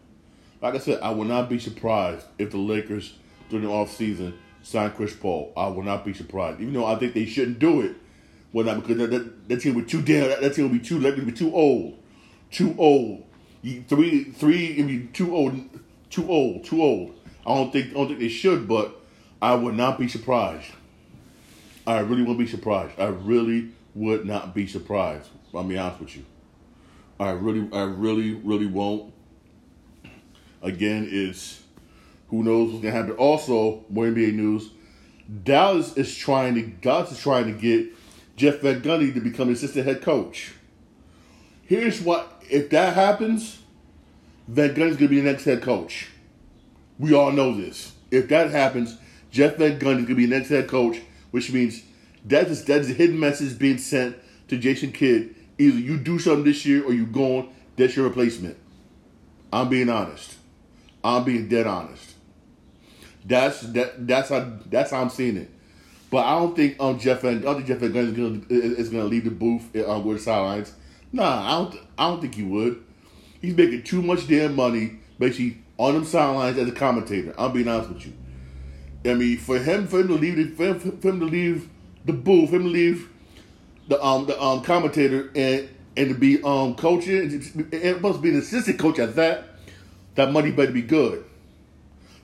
Like 0.61 0.75
I 0.75 0.79
said, 0.79 1.01
I 1.03 1.11
would 1.11 1.29
not 1.29 1.49
be 1.49 1.59
surprised 1.59 2.27
if 2.39 2.51
the 2.51 2.59
Lakers 2.59 3.15
during 3.51 3.67
the 3.67 3.71
offseason 3.71 4.35
sign 4.63 4.91
Chris 4.93 5.15
Paul. 5.15 5.53
I 5.57 5.67
will 5.69 5.83
not 5.83 6.05
be 6.05 6.15
surprised. 6.15 6.61
Even 6.61 6.73
though 6.73 6.87
I 6.87 6.97
think 6.97 7.15
they 7.15 7.27
shouldn't 7.27 7.59
do 7.59 7.83
it. 7.83 7.97
Well, 8.53 8.65
not 8.65 8.81
because 8.81 8.99
that, 8.99 9.11
that, 9.11 9.49
that 9.49 9.61
team 9.61 9.75
would 9.75 9.87
be 9.87 9.91
too 9.91 10.01
damn. 10.01 10.29
That, 10.29 10.41
that 10.41 10.55
team 10.55 10.71
would 10.71 10.81
be 10.81 10.87
too. 10.87 11.01
That 11.01 11.17
would 11.17 11.27
be 11.27 11.33
too 11.33 11.53
old. 11.55 11.99
Too 12.51 12.75
old 12.79 13.25
three, 13.89 14.25
three. 14.25 14.81
I 14.81 14.83
mean, 14.83 15.11
too 15.13 15.35
old, 15.35 15.59
too 16.11 16.29
old, 16.31 16.65
too 16.65 16.83
old. 16.83 17.19
I 17.47 17.55
don't 17.55 17.73
think, 17.73 17.91
I 17.91 17.95
don't 17.95 18.09
think 18.09 18.21
they 18.21 18.29
should, 18.29 18.67
but 18.69 19.01
I 19.43 19.55
would 19.55 19.75
not 19.75 19.99
be 19.99 20.09
surprised. 20.09 20.71
I 21.87 22.01
really 22.01 22.23
wouldn't 22.23 22.39
be 22.39 22.47
surprised. 22.47 22.99
I 22.99 23.07
really 23.07 23.71
would 23.95 24.25
not 24.25 24.55
be 24.55 24.67
surprised. 24.67 25.29
I'll 25.55 25.65
be 25.65 25.79
honest 25.79 26.01
with 26.01 26.17
you. 26.17 26.25
I 27.21 27.31
really, 27.31 27.69
I 27.73 27.83
really, 27.83 28.33
really 28.35 28.67
won't. 28.67 29.13
Again, 30.63 31.07
is 31.11 31.63
who 32.29 32.43
knows 32.43 32.73
what's 32.73 32.83
gonna 32.83 32.95
happen. 32.95 33.13
Also, 33.13 33.85
more 33.91 34.07
NBA 34.07 34.33
news. 34.35 34.71
Dallas 35.45 35.97
is 35.97 36.15
trying 36.15 36.55
to 36.55 36.63
Dallas 36.63 37.13
is 37.13 37.19
trying 37.19 37.47
to 37.47 37.53
get 37.53 37.93
Jeff 38.37 38.61
Van 38.61 38.81
Gundy 38.81 39.13
to 39.15 39.21
become 39.21 39.51
assistant 39.51 39.87
head 39.87 40.03
coach. 40.03 40.53
Here's 41.67 42.01
what 42.01 42.43
if 42.51 42.71
that 42.71 42.95
happens, 42.95 43.59
Van 44.49 44.75
Gundy's 44.75 44.97
gonna 44.97 45.09
be 45.09 45.21
the 45.21 45.31
next 45.31 45.45
head 45.45 45.63
coach. 45.63 46.09
We 46.99 47.15
all 47.15 47.33
know 47.33 47.55
this. 47.55 47.93
If 48.11 48.29
that 48.29 48.51
happens, 48.51 48.97
Jeff 49.31 49.57
Van 49.57 49.79
Gundy's 49.79 50.05
gonna 50.05 50.15
be 50.15 50.27
the 50.27 50.37
next 50.37 50.51
head 50.51 50.69
coach, 50.69 51.01
which 51.31 51.53
means 51.53 51.83
that 52.27 52.49
is 52.49 52.65
that 52.67 52.81
is 52.81 52.91
a 52.91 52.95
hidden 52.95 53.19
message 53.19 53.59
being 53.59 53.79
sent 53.79 54.17
to 54.49 54.59
Jason 54.59 54.93
Kidd. 54.93 55.35
Either 55.59 55.79
you 55.79 55.99
do 55.99 56.19
something 56.19 56.45
this 56.45 56.67
year 56.67 56.85
or 56.85 56.93
you're 56.93 57.07
gone. 57.07 57.49
That's 57.77 57.97
your 57.97 58.07
replacement. 58.07 58.57
I'm 59.53 59.69
being 59.69 59.89
honest. 59.89 60.37
I'm 61.03 61.25
being 61.25 61.49
dead 61.49 61.67
honest. 61.67 62.15
That's 63.25 63.61
that. 63.61 64.07
That's 64.07 64.29
how. 64.29 64.59
That's 64.67 64.91
how 64.91 65.01
I'm 65.01 65.11
seeing 65.11 65.37
it. 65.37 65.51
But 66.11 66.27
I 66.27 66.39
don't 66.39 66.55
think 66.55 66.77
um 66.79 66.99
Jeff 66.99 67.25
and 67.25 67.41
I 67.41 67.43
don't 67.43 67.57
think 67.57 67.67
Jeff 67.67 67.79
Van 67.79 67.93
Gundy 67.93 68.09
is 68.09 68.17
gonna 68.17 68.43
is 68.51 68.89
gonna 68.91 69.05
leave 69.05 69.25
the 69.25 69.31
booth 69.31 69.75
um, 69.77 70.05
with 70.05 70.19
the 70.19 70.23
sidelines. 70.23 70.73
Nah, 71.15 71.47
I 71.47 71.63
don't. 71.63 71.81
I 71.97 72.09
don't 72.09 72.21
think 72.21 72.35
he 72.35 72.43
would. 72.43 72.83
He's 73.41 73.57
making 73.57 73.85
too 73.85 74.03
much 74.03 74.27
damn 74.27 74.57
money, 74.57 74.99
basically 75.17 75.59
on 75.79 75.95
them 75.95 76.05
sidelines 76.05 76.59
as 76.59 76.69
a 76.69 76.73
commentator. 76.73 77.33
I'm 77.39 77.53
being 77.53 77.69
honest 77.69 77.91
with 77.91 78.07
you. 78.07 78.15
I 79.09 79.15
mean, 79.15 79.39
for 79.39 79.61
him, 79.61 79.87
for 79.87 80.01
him 80.01 80.09
to 80.09 80.15
leave, 80.15 80.57
for 80.57 80.65
him, 80.65 80.81
for 80.81 81.09
him 81.11 81.21
to 81.21 81.27
leave 81.27 81.69
the 82.05 82.13
booth, 82.13 82.51
for 82.51 82.57
him 82.57 82.65
to 82.65 82.69
leave 82.69 83.09
the 83.87 84.03
um 84.05 84.27
the 84.27 84.43
um 84.43 84.63
commentator 84.63 85.31
and 85.37 85.69
and 85.97 86.09
to 86.09 86.15
be 86.17 86.43
um 86.43 86.75
coaching, 86.75 87.41
it 87.71 88.01
must 88.01 88.21
be 88.21 88.31
an 88.31 88.39
assistant 88.39 88.81
coach 88.81 88.99
at 88.99 89.15
that. 89.15 89.45
That 90.17 90.33
money 90.33 90.51
better 90.51 90.73
be 90.73 90.83
good. 90.83 91.25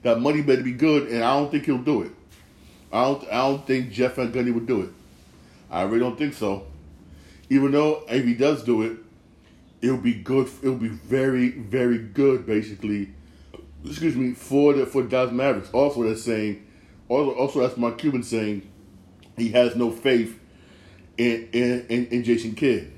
That 0.02 0.20
money 0.20 0.42
better 0.42 0.64
be 0.64 0.72
good, 0.72 1.06
and 1.10 1.22
I 1.22 1.34
don't 1.34 1.48
think 1.52 1.66
he'll 1.66 1.78
do 1.78 2.02
it. 2.02 2.10
I 2.92 3.04
don't. 3.04 3.22
I 3.28 3.36
don't 3.36 3.64
think 3.64 3.92
Jeff 3.92 4.16
Van 4.16 4.32
Gundy 4.32 4.52
would 4.52 4.66
do 4.66 4.82
it. 4.82 4.90
I 5.70 5.82
really 5.82 6.00
don't 6.00 6.18
think 6.18 6.34
so. 6.34 6.66
Even 7.50 7.72
though 7.72 8.04
if 8.08 8.24
he 8.24 8.34
does 8.34 8.62
do 8.62 8.82
it, 8.82 8.96
it'll 9.82 9.98
be 9.98 10.14
good. 10.14 10.48
It'll 10.62 10.76
be 10.76 10.88
very, 10.88 11.50
very 11.50 11.98
good. 11.98 12.46
Basically, 12.46 13.12
excuse 13.84 14.16
me 14.16 14.32
for 14.32 14.72
the 14.72 14.86
for 14.86 15.02
Dallas 15.02 15.32
Mavericks. 15.32 15.70
Also, 15.72 16.04
that's 16.04 16.22
saying. 16.22 16.66
Also, 17.08 17.32
also 17.32 17.60
that's 17.60 17.76
Mark 17.76 17.98
Cuban 17.98 18.22
saying 18.22 18.70
he 19.36 19.50
has 19.50 19.74
no 19.76 19.90
faith 19.90 20.38
in 21.18 21.48
in, 21.52 21.86
in, 21.88 22.06
in 22.06 22.24
Jason 22.24 22.54
Kidd. 22.54 22.92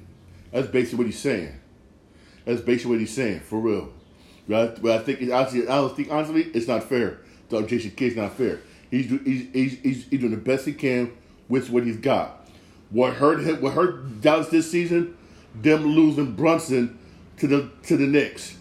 That's 0.52 0.68
basically 0.68 0.98
what 0.98 1.06
he's 1.06 1.18
saying. 1.18 1.58
That's 2.44 2.60
basically 2.60 2.92
what 2.92 3.00
he's 3.00 3.14
saying 3.14 3.40
for 3.40 3.58
real. 3.58 3.92
But 4.48 4.84
I, 4.84 4.98
think 4.98 5.32
honestly, 5.32 5.68
I 5.68 5.88
think 5.88 6.10
honestly, 6.10 6.42
it's 6.42 6.68
not 6.68 6.84
fair. 6.84 7.20
So 7.50 7.62
Jason 7.62 7.92
Kidd's 7.92 8.16
not 8.16 8.34
fair. 8.34 8.60
He's, 8.90 9.08
he's, 9.08 9.48
he's, 9.52 10.04
he's 10.04 10.20
doing 10.20 10.32
the 10.32 10.36
best 10.36 10.66
he 10.66 10.72
can 10.74 11.12
with 11.48 11.70
what 11.70 11.84
he's 11.84 11.96
got. 11.96 12.41
What 12.92 13.14
hurt 13.14 13.40
him, 13.40 13.60
what 13.62 13.72
hurt 13.72 14.20
Dallas 14.20 14.48
this 14.48 14.70
season, 14.70 15.16
them 15.54 15.86
losing 15.86 16.32
Brunson 16.32 16.98
to 17.38 17.46
the 17.46 17.70
to 17.84 17.96
the 17.96 18.06
Knicks. 18.06 18.56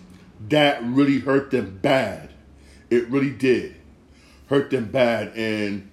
That 0.49 0.83
really 0.83 1.19
hurt 1.19 1.51
them 1.51 1.79
bad. 1.81 2.31
It 2.89 3.09
really 3.09 3.29
did. 3.29 3.75
Hurt 4.47 4.69
them 4.69 4.85
bad 4.85 5.33
and 5.35 5.91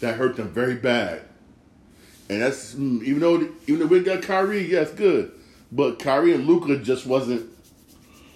that 0.00 0.16
hurt 0.16 0.36
them 0.36 0.48
very 0.48 0.74
bad. 0.74 1.22
And 2.28 2.42
that's 2.42 2.74
mm, 2.74 3.02
even 3.02 3.20
though 3.20 3.48
even 3.66 3.78
though 3.78 3.86
we 3.86 4.00
got 4.00 4.22
Kyrie, 4.22 4.68
yes, 4.68 4.90
good. 4.90 5.32
But 5.70 5.98
Kyrie 5.98 6.34
and 6.34 6.46
Luka 6.46 6.76
just 6.78 7.06
wasn't 7.06 7.48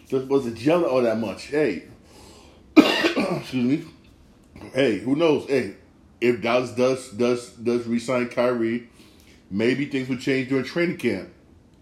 just 0.08 0.26
wasn't 0.26 0.56
gelling 0.56 0.90
all 0.90 1.02
that 1.02 1.18
much. 1.18 1.46
Hey, 1.46 1.84
excuse 2.76 3.54
me. 3.54 3.84
Hey, 4.72 4.98
who 4.98 5.16
knows? 5.16 5.46
Hey, 5.48 5.74
if 6.20 6.40
Dallas 6.42 6.70
does 6.72 7.10
does 7.10 7.50
does 7.50 7.86
resign 7.86 8.28
Kyrie, 8.28 8.88
maybe 9.50 9.86
things 9.86 10.08
would 10.08 10.20
change 10.20 10.48
during 10.48 10.64
training 10.64 10.98
camp. 10.98 11.30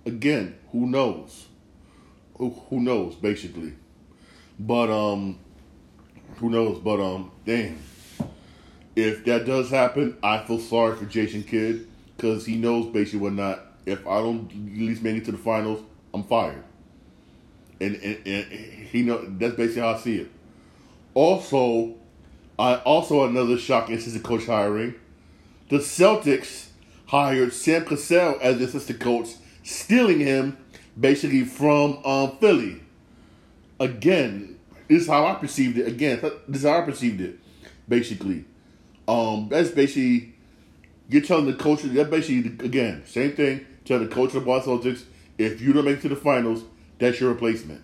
Again, 0.06 0.56
who 0.72 0.86
knows? 0.86 1.46
Who, 2.36 2.50
who 2.68 2.80
knows? 2.80 3.14
Basically, 3.14 3.74
but 4.58 4.90
um, 4.90 5.38
who 6.36 6.50
knows? 6.50 6.78
But 6.78 7.00
um, 7.00 7.30
damn 7.44 7.78
if 8.96 9.24
that 9.24 9.44
does 9.44 9.70
happen, 9.70 10.16
I 10.22 10.38
feel 10.44 10.58
sorry 10.58 10.96
for 10.96 11.04
Jason 11.06 11.42
Kidd 11.42 11.88
because 12.16 12.46
he 12.46 12.56
knows 12.56 12.86
basically 12.92 13.20
what 13.20 13.32
not. 13.32 13.60
If 13.86 14.06
I 14.06 14.20
don't 14.20 14.50
at 14.50 14.78
least 14.78 15.02
make 15.02 15.16
it 15.16 15.24
to 15.26 15.32
the 15.32 15.38
finals, 15.38 15.82
I'm 16.14 16.24
fired. 16.24 16.64
And, 17.80 17.96
and, 17.96 18.26
and 18.26 18.44
he 18.52 19.02
know 19.02 19.24
that's 19.26 19.56
basically 19.56 19.82
how 19.82 19.94
I 19.94 19.98
see 19.98 20.16
it. 20.20 20.30
Also, 21.12 21.96
I 22.58 22.76
also 22.76 23.24
another 23.24 23.58
shocking 23.58 23.96
assistant 23.96 24.24
coach 24.24 24.46
hiring. 24.46 24.94
The 25.68 25.78
Celtics 25.78 26.68
hired 27.06 27.52
Sam 27.52 27.84
Cassell 27.84 28.38
as 28.40 28.58
the 28.58 28.64
assistant 28.64 29.00
coach, 29.00 29.28
stealing 29.62 30.20
him 30.20 30.56
basically 30.98 31.44
from 31.44 32.04
um, 32.04 32.36
Philly. 32.38 32.80
Again, 33.80 34.58
this 34.88 35.02
is 35.02 35.08
how 35.08 35.26
I 35.26 35.34
perceived 35.34 35.78
it. 35.78 35.88
Again, 35.88 36.20
this 36.46 36.62
is 36.62 36.68
how 36.68 36.78
I 36.78 36.82
perceived 36.82 37.20
it. 37.20 37.38
Basically, 37.88 38.44
um, 39.08 39.48
that's 39.50 39.70
basically 39.70 40.34
you're 41.08 41.22
telling 41.22 41.46
the 41.46 41.54
coach. 41.54 41.82
That 41.82 42.10
basically 42.10 42.64
again 42.64 43.02
same 43.06 43.32
thing. 43.32 43.66
Tell 43.84 43.98
the 43.98 44.06
coach 44.06 44.28
of 44.28 44.34
the 44.34 44.40
Boston 44.40 44.78
Celtics 44.78 45.04
if 45.38 45.60
you 45.60 45.72
don't 45.72 45.84
make 45.84 45.98
it 45.98 46.02
to 46.02 46.08
the 46.08 46.16
finals, 46.16 46.64
that's 46.98 47.20
your 47.20 47.30
replacement. 47.30 47.82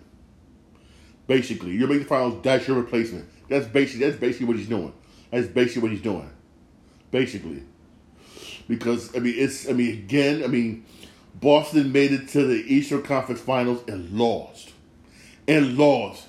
Basically, 1.27 1.73
you 1.73 1.87
make 1.87 2.01
the 2.01 2.05
finals, 2.05 2.41
that's 2.43 2.67
your 2.67 2.77
replacement. 2.77 3.29
That's 3.51 3.67
basically 3.67 4.07
that's 4.07 4.19
basically 4.21 4.47
what 4.47 4.57
he's 4.57 4.69
doing. 4.69 4.95
That's 5.33 5.49
basically 5.49 5.83
what 5.83 5.91
he's 5.91 6.03
doing. 6.03 6.31
Basically, 7.11 7.65
because 8.69 9.15
I 9.17 9.19
mean 9.19 9.35
it's 9.37 9.69
I 9.69 9.73
mean 9.73 9.91
again 9.91 10.45
I 10.45 10.47
mean 10.47 10.87
Boston 11.35 11.91
made 11.91 12.13
it 12.13 12.29
to 12.29 12.47
the 12.47 12.63
Eastern 12.73 13.03
Conference 13.03 13.41
Finals 13.41 13.83
and 13.89 14.17
lost, 14.17 14.71
and 15.49 15.77
lost, 15.77 16.29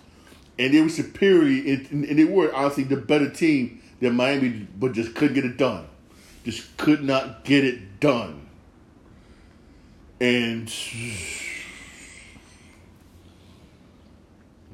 and 0.58 0.74
they 0.74 0.82
were 0.82 0.90
superior 0.90 1.76
and, 1.76 2.06
and 2.06 2.18
they 2.18 2.26
were 2.26 2.52
honestly 2.56 2.86
the 2.86 2.98
better 2.98 3.30
team 3.30 3.84
than 4.00 4.16
Miami, 4.16 4.68
but 4.80 4.94
just 4.94 5.14
couldn't 5.14 5.36
get 5.36 5.46
it 5.46 5.58
done. 5.58 5.88
Just 6.44 6.76
could 6.78 7.04
not 7.04 7.44
get 7.44 7.64
it 7.64 8.00
done. 8.00 8.48
And 10.20 10.74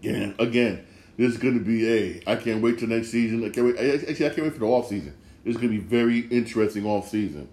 again, 0.01 0.33
again, 0.39 0.87
this 1.17 1.33
is 1.33 1.37
going 1.37 1.57
to 1.57 1.63
be 1.63 1.87
a. 1.87 2.21
I 2.27 2.35
can't 2.35 2.61
wait 2.61 2.79
till 2.79 2.89
next 2.89 3.09
season. 3.09 3.43
I 3.43 3.49
can't 3.49 3.65
wait. 3.65 3.77
Actually, 3.77 4.25
I 4.25 4.29
can't 4.29 4.43
wait 4.43 4.53
for 4.53 4.59
the 4.59 4.65
off 4.65 4.87
season. 4.87 5.15
Is 5.43 5.55
going 5.55 5.69
to 5.69 5.79
be 5.79 5.83
very 5.83 6.19
interesting 6.19 6.85
off 6.85 7.09
season. 7.09 7.49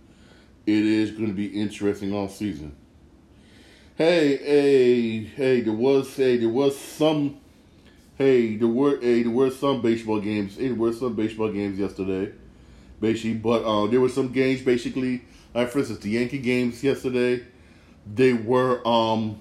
It 0.67 0.85
is 0.85 1.11
going 1.13 1.29
to 1.29 1.33
be 1.35 1.47
interesting 1.47 2.13
off 2.13 2.35
season. 2.35 2.75
Hey, 3.97 4.37
hey, 4.37 5.19
hey! 5.25 5.61
There 5.61 5.73
was, 5.73 6.15
hey, 6.17 6.37
there 6.37 6.49
was 6.49 6.79
some 6.79 7.39
hey, 8.17 8.57
there 8.57 8.69
were 8.69 9.01
hey, 9.01 9.23
there 9.23 9.33
were 9.33 9.51
some 9.51 9.81
baseball 9.81 10.21
games. 10.21 10.57
Hey, 10.57 10.69
there 10.69 10.75
were 10.75 10.93
some 10.93 11.15
baseball 11.15 11.51
games 11.51 11.79
yesterday, 11.79 12.33
basically. 13.01 13.35
But 13.35 13.65
uh, 13.65 13.87
there 13.87 14.01
were 14.01 14.09
some 14.09 14.33
games 14.33 14.63
basically. 14.63 15.23
Like 15.55 15.71
for 15.71 15.79
instance, 15.79 16.01
the 16.01 16.11
Yankee 16.11 16.39
games 16.39 16.83
yesterday, 16.83 17.45
they 18.13 18.33
were 18.33 18.87
um 18.87 19.39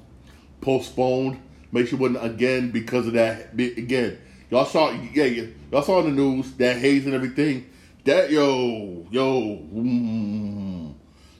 postponed. 0.61 1.41
Make 1.73 1.87
sure 1.87 1.99
wasn't 1.99 2.23
again 2.23 2.71
because 2.71 3.07
of 3.07 3.13
that. 3.13 3.53
Again, 3.53 4.17
y'all 4.49 4.63
saw 4.63 4.91
yeah, 4.91 5.25
yeah 5.25 5.47
y'all 5.71 5.81
saw 5.81 5.99
in 5.99 6.05
the 6.05 6.21
news 6.21 6.53
that 6.53 6.77
haze 6.77 7.05
and 7.05 7.13
everything. 7.13 7.69
That 8.05 8.31
yo 8.31 9.05
yo, 9.11 9.57
mm, 9.73 10.93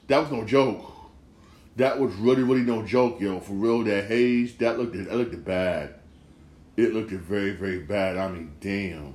that 0.08 0.18
was 0.18 0.30
no 0.30 0.44
joke. 0.44 0.90
That 1.76 1.98
was 1.98 2.14
really 2.16 2.42
really 2.42 2.60
no 2.60 2.84
joke, 2.84 3.18
yo. 3.18 3.40
For 3.40 3.54
real, 3.54 3.82
that 3.84 4.04
haze 4.04 4.54
that 4.56 4.78
looked 4.78 4.92
that 4.92 5.16
looked 5.16 5.42
bad 5.42 5.94
it 6.76 6.92
looked 6.92 7.10
very, 7.10 7.52
very 7.52 7.80
bad. 7.80 8.16
I 8.16 8.28
mean, 8.28 8.52
damn. 8.60 9.14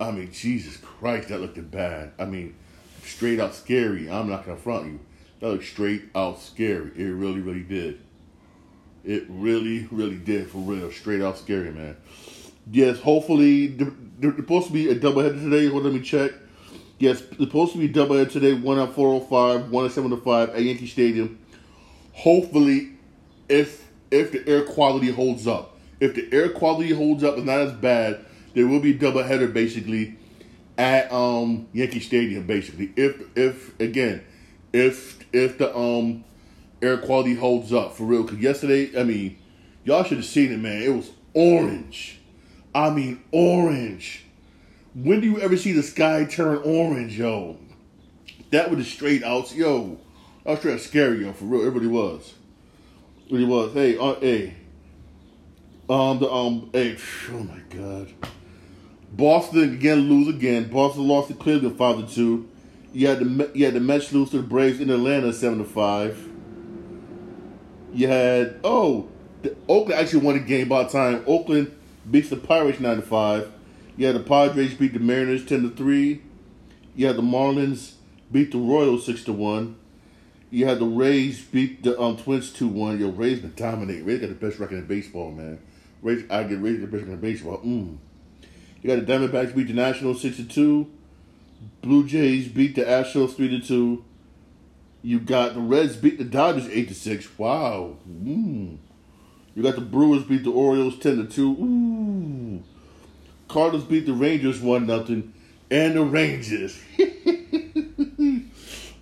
I 0.00 0.10
mean, 0.10 0.30
Jesus 0.32 0.76
Christ, 0.76 1.28
that 1.28 1.40
looked 1.40 1.70
bad. 1.70 2.12
I 2.18 2.24
mean, 2.24 2.54
straight 3.02 3.40
out 3.40 3.54
scary. 3.54 4.10
I'm 4.10 4.28
not 4.28 4.46
gonna 4.46 4.58
front 4.58 4.86
you. 4.86 5.00
That 5.40 5.48
looked 5.48 5.64
straight 5.64 6.04
out 6.14 6.40
scary. 6.40 6.92
It 6.96 7.04
really, 7.04 7.40
really 7.40 7.62
did. 7.62 8.00
It 9.06 9.24
really, 9.28 9.86
really 9.92 10.16
did 10.16 10.50
for 10.50 10.58
real. 10.58 10.90
Straight 10.90 11.22
out 11.22 11.38
scary, 11.38 11.70
man. 11.70 11.96
Yes, 12.70 12.98
hopefully 12.98 13.68
there's 13.68 14.34
supposed 14.34 14.66
to 14.66 14.72
be 14.72 14.90
a 14.90 14.96
doubleheader 14.96 15.40
today. 15.40 15.68
Hold, 15.68 15.84
let 15.84 15.92
me 15.92 16.00
check. 16.00 16.32
Yes, 16.98 17.22
supposed 17.38 17.72
to 17.74 17.78
be 17.78 17.84
a 17.86 17.88
doubleheader 17.88 18.30
today. 18.30 18.54
One 18.54 18.80
at 18.80 18.92
405, 18.94 19.70
one 19.70 19.84
at 19.84 19.92
705 19.92 20.50
at 20.50 20.60
Yankee 20.60 20.88
Stadium. 20.88 21.38
Hopefully, 22.14 22.94
if 23.48 23.86
if 24.10 24.32
the 24.32 24.46
air 24.48 24.64
quality 24.64 25.12
holds 25.12 25.46
up. 25.46 25.76
If 26.00 26.16
the 26.16 26.28
air 26.32 26.48
quality 26.48 26.92
holds 26.92 27.22
up, 27.22 27.36
it's 27.36 27.46
not 27.46 27.60
as 27.60 27.72
bad. 27.72 28.24
There 28.54 28.66
will 28.66 28.80
be 28.80 28.92
double 28.92 29.22
header 29.22 29.46
basically 29.46 30.16
at 30.76 31.12
um 31.12 31.68
Yankee 31.72 32.00
Stadium 32.00 32.44
basically. 32.44 32.92
If 32.96 33.22
if 33.36 33.78
again, 33.78 34.24
if 34.72 35.18
if 35.32 35.58
the 35.58 35.76
um 35.76 36.24
air 36.86 36.98
quality 36.98 37.34
holds 37.34 37.72
up 37.72 37.96
for 37.96 38.04
real. 38.04 38.24
Cause 38.24 38.38
yesterday, 38.38 38.98
I 38.98 39.04
mean, 39.04 39.38
y'all 39.84 40.04
should 40.04 40.18
have 40.18 40.26
seen 40.26 40.52
it, 40.52 40.58
man. 40.58 40.82
It 40.82 40.94
was 40.94 41.10
orange. 41.34 42.20
I 42.74 42.90
mean, 42.90 43.22
orange. 43.32 44.24
When 44.94 45.20
do 45.20 45.26
you 45.26 45.40
ever 45.40 45.56
see 45.56 45.72
the 45.72 45.82
sky 45.82 46.24
turn 46.24 46.58
orange, 46.58 47.18
yo? 47.18 47.58
That 48.50 48.70
was 48.70 48.80
a 48.80 48.84
straight 48.84 49.22
out, 49.22 49.54
yo. 49.54 49.98
I 50.44 50.50
was 50.50 50.60
trying 50.60 50.78
to 50.78 50.82
scare 50.82 51.14
yo, 51.14 51.32
for 51.32 51.44
real. 51.44 51.66
Everybody 51.66 51.86
was. 51.88 52.34
It 53.26 53.32
really 53.32 53.44
was. 53.44 53.72
Hey, 53.72 53.98
uh, 53.98 54.14
hey. 54.20 54.54
Um, 55.88 56.18
the 56.18 56.30
um, 56.30 56.70
hey, 56.72 56.96
oh 57.30 57.44
my 57.44 57.60
god. 57.70 58.12
Boston 59.12 59.74
again 59.74 60.08
lose 60.08 60.28
again. 60.28 60.68
Boston 60.68 61.06
lost 61.06 61.28
to 61.28 61.34
Cleveland 61.34 61.78
five 61.78 61.96
to 61.96 62.14
two. 62.14 62.48
You 62.92 63.08
had 63.08 63.18
the 63.20 63.50
you 63.54 63.64
had 63.64 63.74
the 63.74 63.80
Mets 63.80 64.12
lose 64.12 64.30
to 64.30 64.38
the 64.38 64.42
Braves 64.42 64.80
in 64.80 64.90
Atlanta 64.90 65.32
seven 65.32 65.58
to 65.58 65.64
five. 65.64 66.18
You 67.96 68.08
had 68.08 68.60
oh, 68.62 69.08
the, 69.40 69.56
Oakland 69.66 69.98
actually 69.98 70.20
won 70.20 70.36
a 70.36 70.40
game 70.40 70.68
by 70.68 70.84
time 70.84 71.24
Oakland 71.26 71.74
beats 72.10 72.28
the 72.28 72.36
Pirates 72.36 72.78
nine 72.78 72.96
to 72.96 73.02
five. 73.02 73.50
You 73.96 74.04
had 74.04 74.16
the 74.16 74.20
Padres 74.20 74.74
beat 74.74 74.92
the 74.92 74.98
Mariners 74.98 75.46
ten 75.46 75.62
to 75.62 75.70
three. 75.70 76.20
You 76.94 77.06
had 77.06 77.16
the 77.16 77.22
Marlins 77.22 77.94
beat 78.30 78.52
the 78.52 78.58
Royals 78.58 79.06
six 79.06 79.24
to 79.24 79.32
one. 79.32 79.76
You 80.50 80.66
had 80.66 80.78
the 80.78 80.84
Rays 80.84 81.40
beat 81.40 81.84
the 81.84 81.98
um, 81.98 82.18
Twins 82.18 82.52
two 82.52 82.68
one. 82.68 83.00
Yo, 83.00 83.08
Rays 83.08 83.40
been 83.40 83.54
dominating. 83.56 84.04
Rays 84.04 84.20
got 84.20 84.28
the 84.28 84.34
best 84.34 84.58
record 84.58 84.76
in 84.76 84.86
baseball, 84.86 85.32
man. 85.32 85.58
Rays, 86.02 86.22
I 86.28 86.42
get 86.42 86.60
Rays 86.60 86.80
the 86.82 86.86
best 86.86 87.04
record 87.04 87.14
in 87.14 87.20
baseball. 87.20 87.62
Mm. 87.64 87.96
You 88.82 88.94
got 88.94 89.06
the 89.06 89.10
Diamondbacks 89.10 89.56
beat 89.56 89.68
the 89.68 89.72
Nationals 89.72 90.20
six 90.20 90.36
to 90.36 90.44
two. 90.44 90.90
Blue 91.80 92.06
Jays 92.06 92.46
beat 92.48 92.74
the 92.74 92.82
Astros 92.82 93.34
three 93.34 93.48
to 93.48 93.66
two. 93.66 94.04
You 95.06 95.20
got 95.20 95.54
the 95.54 95.60
Reds 95.60 95.94
beat 95.94 96.18
the 96.18 96.24
Dodgers 96.24 96.68
eight 96.68 96.88
to 96.88 96.94
six. 96.94 97.28
Wow. 97.38 97.94
Mm. 98.10 98.78
You 99.54 99.62
got 99.62 99.76
the 99.76 99.80
Brewers 99.80 100.24
beat 100.24 100.42
the 100.42 100.50
Orioles 100.50 100.98
ten 100.98 101.18
to 101.18 101.24
two. 101.24 101.52
Ooh. 101.52 102.64
Cardinals 103.46 103.84
beat 103.84 104.04
the 104.06 104.12
Rangers 104.12 104.60
one 104.60 104.88
nothing, 104.88 105.32
and 105.70 105.94
the 105.94 106.02
Rangers. 106.02 106.76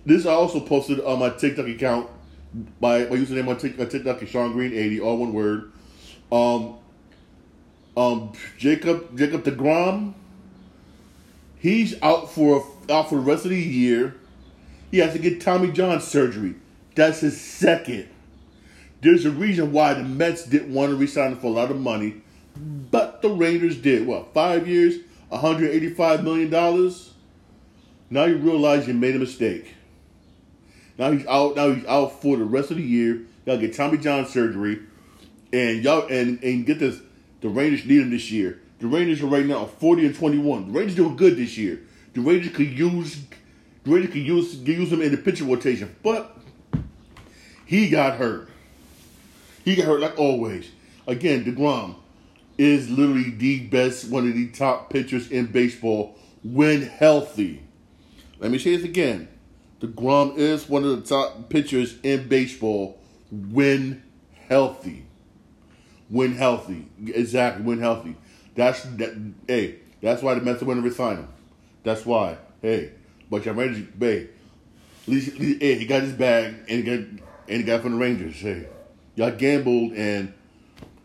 this 0.05 0.27
I 0.27 0.31
also 0.31 0.59
posted 0.59 1.01
on 1.01 1.17
my 1.17 1.31
TikTok 1.31 1.67
account 1.67 2.07
by 2.79 3.05
my 3.05 3.15
username 3.15 3.47
on 3.47 3.57
TikTok 3.57 4.21
is 4.21 4.29
Sean 4.29 4.53
Green 4.53 4.73
eighty, 4.73 5.01
all 5.01 5.17
one 5.17 5.33
word. 5.33 5.71
Um, 6.31 6.75
um, 7.97 8.33
Jacob 8.59 9.17
Jacob 9.17 9.43
Degrom. 9.43 10.13
He's 11.57 11.99
out 12.03 12.31
for 12.31 12.63
out 12.91 13.09
for 13.09 13.15
the 13.15 13.21
rest 13.21 13.45
of 13.45 13.49
the 13.49 13.59
year. 13.59 14.17
He 14.95 15.01
has 15.01 15.11
to 15.11 15.19
get 15.19 15.41
Tommy 15.41 15.73
John 15.73 15.99
surgery. 15.99 16.55
That's 16.95 17.19
his 17.19 17.37
second. 17.41 18.07
There's 19.01 19.25
a 19.25 19.29
reason 19.29 19.73
why 19.73 19.93
the 19.93 20.05
Mets 20.05 20.45
didn't 20.45 20.73
want 20.73 20.91
to 20.91 20.95
resign 20.95 21.33
him 21.33 21.37
for 21.37 21.47
a 21.47 21.49
lot 21.49 21.69
of 21.69 21.77
money, 21.77 22.21
but 22.55 23.21
the 23.21 23.27
Rangers 23.27 23.75
did. 23.75 24.07
What 24.07 24.33
five 24.33 24.69
years, 24.69 24.99
185 25.27 26.23
million 26.23 26.49
dollars? 26.49 27.13
Now 28.09 28.23
you 28.23 28.37
realize 28.37 28.87
you 28.87 28.93
made 28.93 29.17
a 29.17 29.19
mistake. 29.19 29.73
Now 30.97 31.11
he's 31.11 31.27
out. 31.27 31.57
Now 31.57 31.73
he's 31.73 31.85
out 31.87 32.21
for 32.21 32.37
the 32.37 32.45
rest 32.45 32.71
of 32.71 32.77
the 32.77 32.83
year. 32.83 33.23
Y'all 33.45 33.57
get 33.57 33.75
Tommy 33.75 33.97
John 33.97 34.25
surgery, 34.25 34.79
and 35.51 35.83
y'all 35.83 36.07
and 36.07 36.41
and 36.41 36.65
get 36.65 36.79
this. 36.79 37.01
The 37.41 37.49
Rangers 37.49 37.85
need 37.85 37.99
him 37.99 38.11
this 38.11 38.31
year. 38.31 38.61
The 38.79 38.87
Rangers 38.87 39.21
are 39.21 39.27
right 39.27 39.45
now 39.45 39.65
40 39.65 40.05
and 40.05 40.15
21. 40.15 40.67
The 40.67 40.71
Rangers 40.71 40.95
doing 40.95 41.17
good 41.17 41.35
this 41.35 41.57
year. 41.57 41.81
The 42.13 42.21
Rangers 42.21 42.55
could 42.55 42.79
use 42.79 43.21
Rangers 43.85 44.11
could 44.11 44.21
use 44.21 44.55
use 44.55 44.91
him 44.91 45.01
in 45.01 45.11
the 45.11 45.17
pitcher 45.17 45.45
rotation, 45.45 45.95
but 46.01 46.37
he 47.65 47.89
got 47.89 48.17
hurt. 48.17 48.49
He 49.63 49.75
got 49.75 49.85
hurt 49.85 49.99
like 49.99 50.17
always. 50.17 50.69
Again, 51.07 51.43
Degrom 51.43 51.95
is 52.57 52.89
literally 52.89 53.31
the 53.31 53.61
best, 53.67 54.09
one 54.09 54.27
of 54.27 54.33
the 54.33 54.47
top 54.49 54.89
pitchers 54.89 55.29
in 55.29 55.47
baseball 55.47 56.17
when 56.43 56.81
healthy. 56.83 57.61
Let 58.39 58.51
me 58.51 58.59
say 58.59 58.75
this 58.75 58.85
again. 58.85 59.27
DeGrom 59.81 60.37
is 60.37 60.69
one 60.69 60.83
of 60.83 60.91
the 60.91 61.07
top 61.07 61.49
pitchers 61.49 61.97
in 62.03 62.27
baseball 62.27 62.99
when 63.31 64.03
healthy. 64.47 65.05
When 66.09 66.35
healthy. 66.35 66.87
Exactly, 67.05 67.63
when 67.63 67.79
healthy. 67.79 68.15
That's 68.55 68.83
that 68.83 69.15
hey, 69.47 69.79
that's 70.01 70.21
why 70.21 70.35
the 70.35 70.41
Mets 70.41 70.61
are 70.61 70.65
going 70.65 70.77
to 70.77 70.83
resign 70.83 71.17
him. 71.17 71.27
That's 71.83 72.05
why. 72.05 72.37
Hey. 72.61 72.91
But 73.35 73.45
y'all 73.45 73.53
ready 73.53 73.85
hey. 73.99 74.29
At 75.03 75.09
least, 75.09 75.33
at 75.33 75.39
least, 75.39 75.61
hey, 75.61 75.75
he 75.75 75.85
got 75.85 76.03
his 76.03 76.13
bag 76.13 76.55
and 76.69 76.69
he 76.69 76.83
got 76.83 76.99
and 76.99 77.21
he 77.49 77.63
got 77.63 77.81
from 77.81 77.91
the 77.91 77.97
Rangers. 77.97 78.39
Hey. 78.39 78.65
Y'all 79.15 79.31
gambled 79.31 79.91
and 79.91 80.33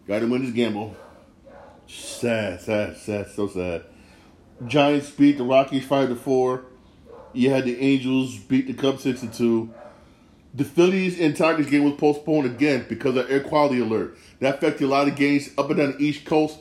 got 0.07 0.21
to 0.21 0.29
win 0.29 0.45
this 0.45 0.55
gamble. 0.55 0.95
Sad, 1.89 2.61
sad, 2.61 2.97
sad, 2.99 3.29
so 3.33 3.49
sad. 3.49 3.83
Giants 4.65 5.11
beat 5.11 5.39
the 5.39 5.43
Rockies 5.43 5.85
five 5.85 6.09
to 6.09 6.15
four. 6.15 6.67
You 7.33 7.51
had 7.51 7.65
the 7.65 7.77
Angels 7.81 8.37
beat 8.37 8.69
the 8.69 8.75
Cubs 8.75 9.03
six 9.03 9.23
to 9.23 9.27
two. 9.27 9.75
The 10.55 10.63
Phillies 10.63 11.19
and 11.19 11.37
Tigers 11.37 11.67
game 11.67 11.83
was 11.83 11.95
postponed 11.95 12.47
again 12.47 12.87
because 12.89 13.17
of 13.17 13.29
air 13.29 13.41
quality 13.41 13.81
alert. 13.81 14.17
That 14.39 14.59
affected 14.59 14.85
a 14.85 14.87
lot 14.87 15.09
of 15.09 15.17
games 15.17 15.51
up 15.59 15.69
and 15.71 15.79
down 15.79 15.93
the 15.99 16.05
East 16.05 16.25
Coast. 16.25 16.61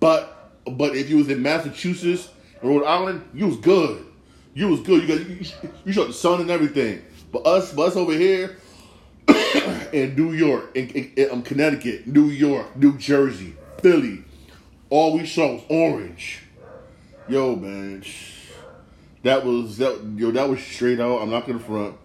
But 0.00 0.50
but 0.64 0.96
if 0.96 1.08
you 1.08 1.18
was 1.18 1.28
in 1.28 1.42
Massachusetts 1.42 2.28
and 2.60 2.70
Rhode 2.70 2.84
Island, 2.84 3.22
you 3.32 3.46
was 3.46 3.58
good. 3.58 4.05
You 4.56 4.68
was 4.68 4.80
good. 4.80 5.06
You 5.06 5.18
got 5.18 5.84
you, 5.84 5.92
shot 5.92 6.06
the 6.06 6.14
sun 6.14 6.40
and 6.40 6.50
everything. 6.50 7.04
But 7.30 7.46
us, 7.46 7.74
but 7.74 7.88
us 7.88 7.96
over 7.96 8.14
here 8.14 8.56
in 9.92 10.14
New 10.16 10.32
York, 10.32 10.70
in, 10.74 10.88
in, 10.88 11.12
in 11.14 11.30
um, 11.30 11.42
Connecticut, 11.42 12.06
New 12.06 12.30
York, 12.30 12.74
New 12.74 12.96
Jersey, 12.96 13.54
Philly, 13.82 14.24
all 14.88 15.12
we 15.12 15.26
saw 15.26 15.52
was 15.52 15.62
orange. 15.68 16.40
Yo, 17.28 17.54
man. 17.54 18.02
That 19.24 19.44
was 19.44 19.76
that 19.76 20.02
yo. 20.16 20.30
That 20.30 20.48
was 20.48 20.62
straight 20.62 21.00
out. 21.00 21.18
I'm 21.18 21.30
not 21.30 21.46
gonna 21.46 21.58
front. 21.58 21.98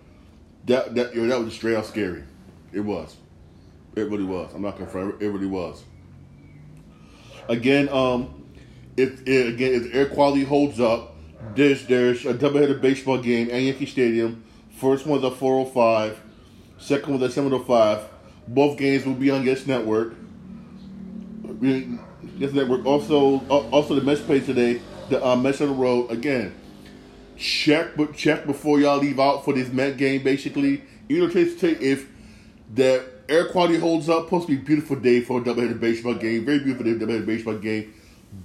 That 0.66 0.94
that 0.96 1.16
yo. 1.16 1.28
That 1.28 1.40
was 1.40 1.54
straight 1.54 1.78
out 1.78 1.86
scary. 1.86 2.26
It 2.74 2.82
was. 2.82 3.16
It 3.96 4.10
really 4.10 4.26
was. 4.26 4.54
I'm 4.54 4.62
not 4.62 4.78
gonna 4.78 4.92
front. 4.92 5.22
It 5.22 5.30
really 5.30 5.48
was. 5.48 5.84
Again, 7.48 7.88
um, 7.88 8.44
if, 8.98 9.26
if 9.26 9.54
again 9.54 9.74
if 9.74 9.96
air 9.96 10.08
quality 10.08 10.44
holds 10.44 10.82
up, 10.82 11.11
there's 11.56 11.86
there's 11.88 12.26
a 12.26 12.34
doubleheader 12.34 12.80
baseball 12.82 13.18
game 13.18 13.50
at 13.52 13.62
Yankee 13.62 13.86
Stadium. 13.86 14.44
First 14.78 15.06
one's 15.06 15.24
at 15.24 15.34
405. 15.34 16.20
Second 16.78 17.12
one's 17.12 17.24
at 17.24 17.32
705. 17.34 18.08
Both 18.48 18.78
games 18.78 19.06
will 19.06 19.14
be 19.14 19.30
on 19.30 19.46
Yes 19.46 19.68
Network. 19.68 20.16
Yes 21.62 22.54
Network. 22.54 22.86
Also, 22.86 23.40
also 23.48 23.96
the 23.96 24.02
Mets 24.02 24.22
play 24.22 24.40
today. 24.40 24.82
The 25.10 25.24
uh, 25.26 25.36
Mets 25.36 25.62
on 25.62 25.68
the 25.68 25.74
road 25.74 26.10
again 26.10 26.56
check 27.42 27.98
but 27.98 28.16
check 28.16 28.46
before 28.46 28.80
y'all 28.80 29.00
leave 29.00 29.20
out 29.20 29.44
for 29.44 29.54
this 29.54 29.72
Met 29.74 29.98
game. 29.98 30.24
Basically, 30.24 30.84
you 31.10 31.28
know, 31.28 31.32
if 31.34 32.08
the 32.74 33.04
air 33.28 33.46
quality 33.50 33.78
holds 33.78 34.08
up, 34.08 34.26
supposed 34.26 34.48
to 34.48 34.56
be 34.56 34.62
a 34.62 34.66
beautiful 34.66 34.96
day 34.96 35.22
for 35.22 35.40
a 35.40 35.44
doubleheader 35.44 35.80
baseball 35.80 36.14
game. 36.14 36.46
Very 36.46 36.60
beautiful 36.60 36.86
day 36.86 36.94
doubleheader 36.94 37.26
baseball 37.26 37.58
game. 37.58 37.94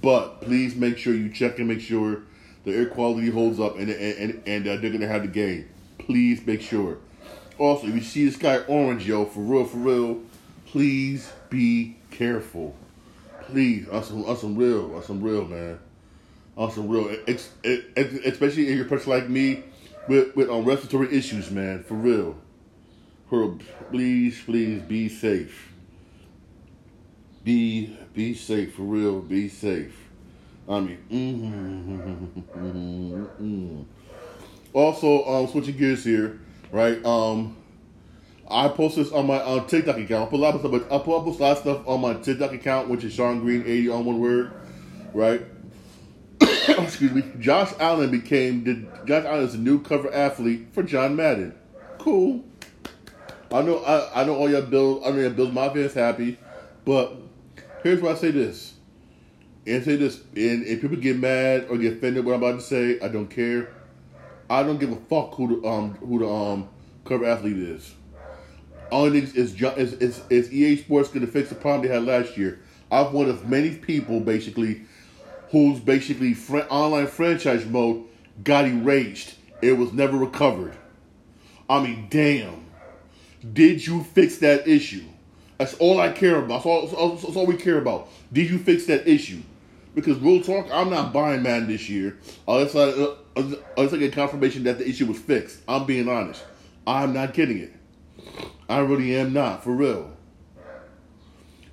But 0.01 0.41
please 0.41 0.75
make 0.75 0.97
sure 0.97 1.13
you 1.13 1.29
check 1.31 1.59
and 1.59 1.67
make 1.67 1.79
sure 1.79 2.23
the 2.67 2.77
air 2.77 2.85
quality 2.85 3.29
holds 3.29 3.59
up 3.59 3.77
and 3.77 3.89
and 3.89 4.41
and 4.45 4.67
uh, 4.67 4.77
they're 4.77 4.91
gonna 4.91 5.07
have 5.07 5.23
the 5.23 5.27
game. 5.27 5.67
Please 5.97 6.45
make 6.45 6.61
sure. 6.61 6.99
Also, 7.57 7.87
if 7.87 7.95
you 7.95 8.01
see 8.01 8.25
the 8.25 8.31
sky 8.31 8.57
orange, 8.67 9.07
yo, 9.07 9.25
for 9.25 9.39
real, 9.39 9.65
for 9.65 9.77
real, 9.77 10.21
please 10.67 11.31
be 11.49 11.97
careful. 12.11 12.75
Please, 13.41 13.87
on 13.89 14.03
some, 14.03 14.25
on 14.25 14.37
some 14.37 14.55
real, 14.55 14.93
on 14.95 15.01
some 15.01 15.23
real, 15.23 15.45
man 15.45 15.79
on 16.57 16.71
some 16.71 16.89
real, 16.89 17.07
especially 17.27 18.67
if 18.67 18.75
you're 18.75 18.85
a 18.85 18.89
person 18.89 19.11
like 19.11 19.29
me 19.29 19.63
with 20.07 20.35
with 20.35 20.49
um, 20.49 20.65
respiratory 20.65 21.15
issues, 21.15 21.51
man. 21.51 21.83
For 21.83 21.93
real, 21.93 22.35
for 23.29 23.41
real. 23.41 23.59
please, 23.91 24.41
please 24.43 24.81
be 24.81 25.07
safe. 25.07 25.71
Be 27.43 27.97
be 28.13 28.33
safe 28.33 28.73
for 28.73 28.81
real. 28.81 29.21
Be 29.21 29.47
safe. 29.47 30.06
I 30.69 30.79
mean, 30.81 30.97
mm-hmm, 33.39 33.83
also 34.73 35.25
um, 35.25 35.47
switching 35.47 35.77
gears 35.77 36.03
here, 36.03 36.41
right? 36.71 37.03
Um, 37.05 37.55
I 38.49 38.67
post 38.67 38.97
this 38.97 39.11
on 39.11 39.27
my 39.27 39.37
uh, 39.37 39.65
TikTok 39.65 39.97
account. 39.97 40.27
I 40.27 40.29
put 40.29 40.39
a 40.39 40.43
lot 40.43 40.55
of 40.55 40.61
stuff, 40.61 40.71
but 40.71 40.83
I 40.85 40.97
put, 40.99 41.07
a 41.07 41.11
lot 41.11 41.51
of 41.51 41.57
stuff 41.59 41.87
on 41.87 42.01
my 42.01 42.15
TikTok 42.15 42.51
account, 42.51 42.89
which 42.89 43.05
is 43.05 43.13
Sean 43.13 43.39
Green 43.39 43.61
eighty 43.61 43.89
on 43.89 44.03
one 44.03 44.19
word, 44.19 44.51
right? 45.13 45.41
excuse 46.41 47.13
me, 47.13 47.23
Josh 47.39 47.71
Allen 47.79 48.11
became 48.11 48.63
the 48.63 48.85
Josh 49.05 49.25
Allen 49.25 49.45
is 49.45 49.55
new 49.55 49.81
cover 49.81 50.13
athlete 50.13 50.67
for 50.73 50.83
John 50.83 51.15
Madden. 51.15 51.55
Cool. 51.97 52.43
I 53.51 53.61
know 53.61 53.79
I, 53.79 54.21
I 54.21 54.23
know 54.25 54.35
all 54.35 54.49
your 54.49 54.61
Bills 54.61 55.03
I 55.05 55.11
your 55.11 55.29
Bills 55.29 55.53
Mafia 55.53 55.85
is 55.85 55.93
happy, 55.93 56.37
but 56.83 57.15
here's 57.83 58.01
why 58.01 58.11
I 58.11 58.15
say 58.15 58.31
this. 58.31 58.73
And 59.67 59.83
say 59.83 59.97
this, 59.97 60.21
and 60.35 60.65
if 60.65 60.81
people 60.81 60.95
get 60.95 61.17
mad 61.17 61.67
or 61.69 61.77
get 61.77 61.93
offended 61.93 62.23
what 62.23 62.35
I'm 62.35 62.41
about 62.41 62.59
to 62.59 62.65
say, 62.65 62.99
I 63.01 63.09
don't 63.09 63.27
care. 63.27 63.73
I 64.49 64.63
don't 64.63 64.79
give 64.79 64.93
a 64.93 64.95
fuck 64.95 65.35
who 65.35 65.61
the 65.61 65.67
um 65.67 65.95
who 65.95 66.19
the 66.19 66.29
um 66.29 66.69
cover 67.03 67.25
athlete 67.25 67.57
is. 67.57 67.93
Only 68.91 69.21
thing 69.21 69.43
is 69.43 69.53
is 69.53 69.93
is, 69.93 70.21
is 70.29 70.53
EA 70.53 70.77
Sports 70.77 71.09
going 71.09 71.25
to 71.25 71.31
fix 71.31 71.49
the 71.49 71.55
problem 71.55 71.85
they 71.85 71.93
had 71.93 72.05
last 72.05 72.37
year. 72.37 72.61
I've 72.89 73.11
one 73.11 73.27
of 73.27 73.47
many 73.49 73.75
people 73.75 74.21
basically 74.21 74.83
whose 75.51 75.79
basically 75.81 76.33
fr- 76.33 76.59
online 76.69 77.07
franchise 77.07 77.65
mode 77.65 78.05
got 78.43 78.65
erased. 78.65 79.35
It 79.61 79.73
was 79.73 79.91
never 79.91 80.17
recovered. 80.17 80.77
I 81.69 81.81
mean, 81.81 82.07
damn. 82.09 82.65
Did 83.53 83.85
you 83.85 84.03
fix 84.03 84.37
that 84.37 84.67
issue? 84.67 85.03
That's 85.57 85.73
all 85.75 85.99
I 85.99 86.11
care 86.11 86.37
about. 86.37 86.63
That's 86.63 86.93
all, 86.93 87.15
that's 87.15 87.35
all, 87.35 87.45
we 87.45 87.57
care 87.57 87.77
about. 87.77 88.09
Did 88.31 88.49
you 88.49 88.57
fix 88.59 88.85
that 88.85 89.07
issue? 89.07 89.41
Because 89.97 90.19
real 90.19 90.43
talk, 90.43 90.67
I'm 90.71 90.91
not 90.91 91.11
buying 91.11 91.41
Madden 91.41 91.69
this 91.69 91.89
year 91.89 92.19
unless 92.47 92.75
I, 92.75 93.15
unless 93.35 93.93
I 93.93 93.97
get 93.97 94.13
confirmation 94.13 94.63
that 94.65 94.77
the 94.77 94.87
issue 94.87 95.07
was 95.07 95.17
fixed. 95.17 95.57
I'm 95.67 95.87
being 95.87 96.07
honest. 96.07 96.43
I'm 96.85 97.13
not 97.13 97.33
getting 97.33 97.57
it. 97.57 97.73
I 98.69 98.77
really 98.77 99.15
am 99.15 99.33
not, 99.33 99.63
for 99.63 99.71
real. 99.71 100.15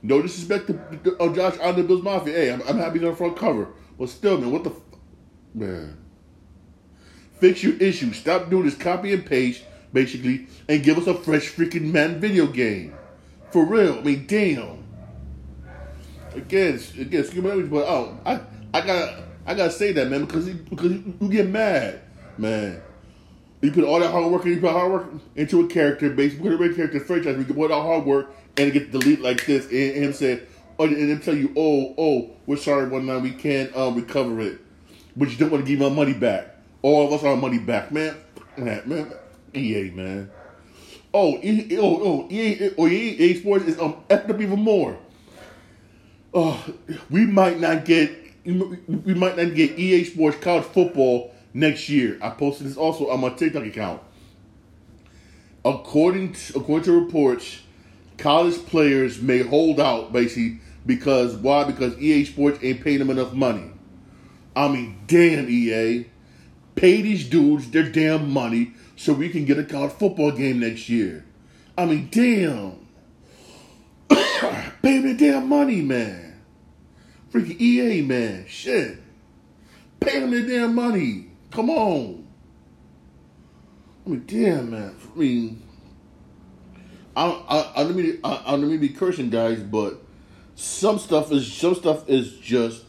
No 0.02 0.22
disrespect 0.22 0.68
to 0.68 1.16
uh, 1.20 1.34
Josh 1.34 1.58
Allen, 1.60 1.76
the 1.76 1.82
Bills 1.82 2.02
Mafia. 2.02 2.32
Hey, 2.32 2.50
I'm, 2.50 2.62
I'm 2.62 2.78
happy 2.78 2.98
on 3.00 3.10
the 3.10 3.14
front 3.14 3.36
cover. 3.36 3.68
But 3.98 4.08
still, 4.08 4.38
man, 4.38 4.50
what 4.50 4.64
the... 4.64 4.70
F- 4.70 4.76
man. 5.52 5.98
Fix 7.40 7.62
your 7.62 7.76
issue. 7.76 8.14
Stop 8.14 8.48
doing 8.48 8.64
this 8.64 8.74
copy 8.74 9.12
and 9.12 9.26
paste, 9.26 9.64
basically, 9.92 10.46
and 10.66 10.82
give 10.82 10.96
us 10.96 11.06
a 11.06 11.12
fresh 11.12 11.52
freaking 11.52 11.92
man 11.92 12.20
video 12.20 12.46
game. 12.46 12.94
For 13.50 13.66
real. 13.66 13.98
I 13.98 14.00
mean, 14.00 14.26
damn. 14.26 14.83
Again, 16.34 16.80
again, 16.98 17.20
excuse 17.20 17.44
me, 17.44 17.62
but 17.62 17.86
oh, 17.86 18.18
I, 18.26 18.40
I 18.72 18.80
gotta, 18.80 19.24
I 19.46 19.54
gotta 19.54 19.70
say 19.70 19.92
that, 19.92 20.08
man, 20.08 20.24
because 20.24 20.48
because 20.48 20.90
you, 20.90 21.14
you 21.20 21.28
get 21.28 21.48
mad, 21.48 22.00
man. 22.38 22.82
You 23.60 23.72
put 23.72 23.84
all 23.84 24.00
that 24.00 24.10
hard 24.10 24.30
work, 24.30 24.44
and 24.44 24.54
you 24.54 24.60
put 24.60 24.72
hard 24.72 24.92
work 24.92 25.06
into 25.36 25.64
a 25.64 25.68
character, 25.68 26.10
basically 26.10 26.56
put 26.56 26.70
a 26.70 26.74
character 26.74 27.00
franchise. 27.00 27.36
We 27.36 27.44
put 27.44 27.70
all 27.70 27.82
hard 27.82 28.04
work 28.04 28.34
and 28.56 28.72
get 28.72 28.90
delete 28.90 29.20
like 29.20 29.46
this, 29.46 29.66
and, 29.66 29.74
and 29.74 30.04
him 30.06 30.12
say, 30.12 30.42
oh, 30.78 30.84
and 30.84 30.96
then 30.96 31.20
tell 31.20 31.36
you, 31.36 31.52
oh, 31.56 31.94
oh, 31.96 32.30
we're 32.46 32.56
sorry, 32.56 32.88
one 32.88 33.06
night 33.06 33.22
we 33.22 33.30
can't 33.30 33.74
um, 33.76 33.94
recover 33.94 34.40
it, 34.40 34.58
but 35.16 35.30
you 35.30 35.36
don't 35.36 35.50
want 35.50 35.64
to 35.64 35.70
give 35.70 35.82
our 35.82 35.90
money 35.90 36.14
back. 36.14 36.56
All 36.82 37.06
of 37.06 37.12
us 37.12 37.24
our 37.24 37.36
money 37.36 37.58
back, 37.58 37.92
man. 37.92 38.16
Man, 38.56 38.82
man, 38.86 39.12
EA, 39.54 39.90
man. 39.90 40.30
Oh, 41.12 41.38
e, 41.42 41.76
oh, 41.78 42.02
oh, 42.02 42.28
EA, 42.30 42.70
oh, 42.76 42.88
EA 42.88 43.34
Sports 43.34 43.64
is 43.66 43.78
um 43.78 43.94
effed 44.10 44.28
up 44.28 44.40
even 44.40 44.60
more. 44.60 44.98
Oh, 46.34 46.64
we 47.10 47.26
might 47.26 47.60
not 47.60 47.84
get, 47.84 48.10
we 48.44 49.14
might 49.14 49.36
not 49.36 49.54
get 49.54 49.78
EA 49.78 50.02
Sports 50.04 50.38
college 50.38 50.64
football 50.64 51.32
next 51.52 51.88
year. 51.88 52.18
I 52.20 52.30
posted 52.30 52.66
this 52.66 52.76
also 52.76 53.08
on 53.08 53.20
my 53.20 53.30
TikTok 53.30 53.64
account. 53.64 54.02
According 55.64 56.32
to, 56.32 56.58
according 56.58 56.84
to 56.86 57.00
reports, 57.00 57.60
college 58.18 58.66
players 58.66 59.22
may 59.22 59.38
hold 59.38 59.78
out 59.78 60.12
basically 60.12 60.58
because 60.84 61.36
why? 61.36 61.64
Because 61.64 61.96
EA 61.98 62.24
Sports 62.24 62.58
ain't 62.62 62.82
paying 62.82 62.98
them 62.98 63.10
enough 63.10 63.32
money. 63.32 63.70
I 64.56 64.68
mean, 64.68 64.98
damn 65.06 65.48
EA. 65.48 66.06
Pay 66.74 67.02
these 67.02 67.28
dudes 67.28 67.70
their 67.70 67.88
damn 67.88 68.30
money 68.30 68.72
so 68.96 69.12
we 69.12 69.28
can 69.28 69.44
get 69.44 69.58
a 69.58 69.64
college 69.64 69.92
football 69.92 70.32
game 70.32 70.58
next 70.60 70.88
year. 70.88 71.24
I 71.78 71.86
mean, 71.86 72.08
damn. 72.10 72.84
Pay 74.82 74.98
me 74.98 75.14
damn 75.14 75.48
money, 75.48 75.80
man. 75.80 76.23
Freaking 77.34 77.60
EA, 77.60 78.02
man. 78.02 78.46
Shit. 78.46 78.98
Pay 79.98 80.20
them 80.20 80.30
their 80.30 80.46
damn 80.46 80.74
money. 80.74 81.26
Come 81.50 81.68
on. 81.68 82.28
I 84.06 84.10
mean, 84.10 84.24
damn, 84.24 84.70
man. 84.70 84.94
I 85.02 85.18
mean, 85.18 85.62
I, 87.16 87.26
I, 87.26 87.80
I 87.80 87.84
don't 87.84 87.96
mean 87.96 88.20
I, 88.22 88.42
I 88.46 88.50
don't 88.52 88.68
mean 88.68 88.78
be 88.78 88.90
cursing, 88.90 89.30
guys, 89.30 89.60
but 89.60 90.00
some 90.54 90.98
stuff 90.98 91.32
is 91.32 91.52
some 91.52 91.74
stuff 91.74 92.08
is 92.08 92.38
just 92.38 92.84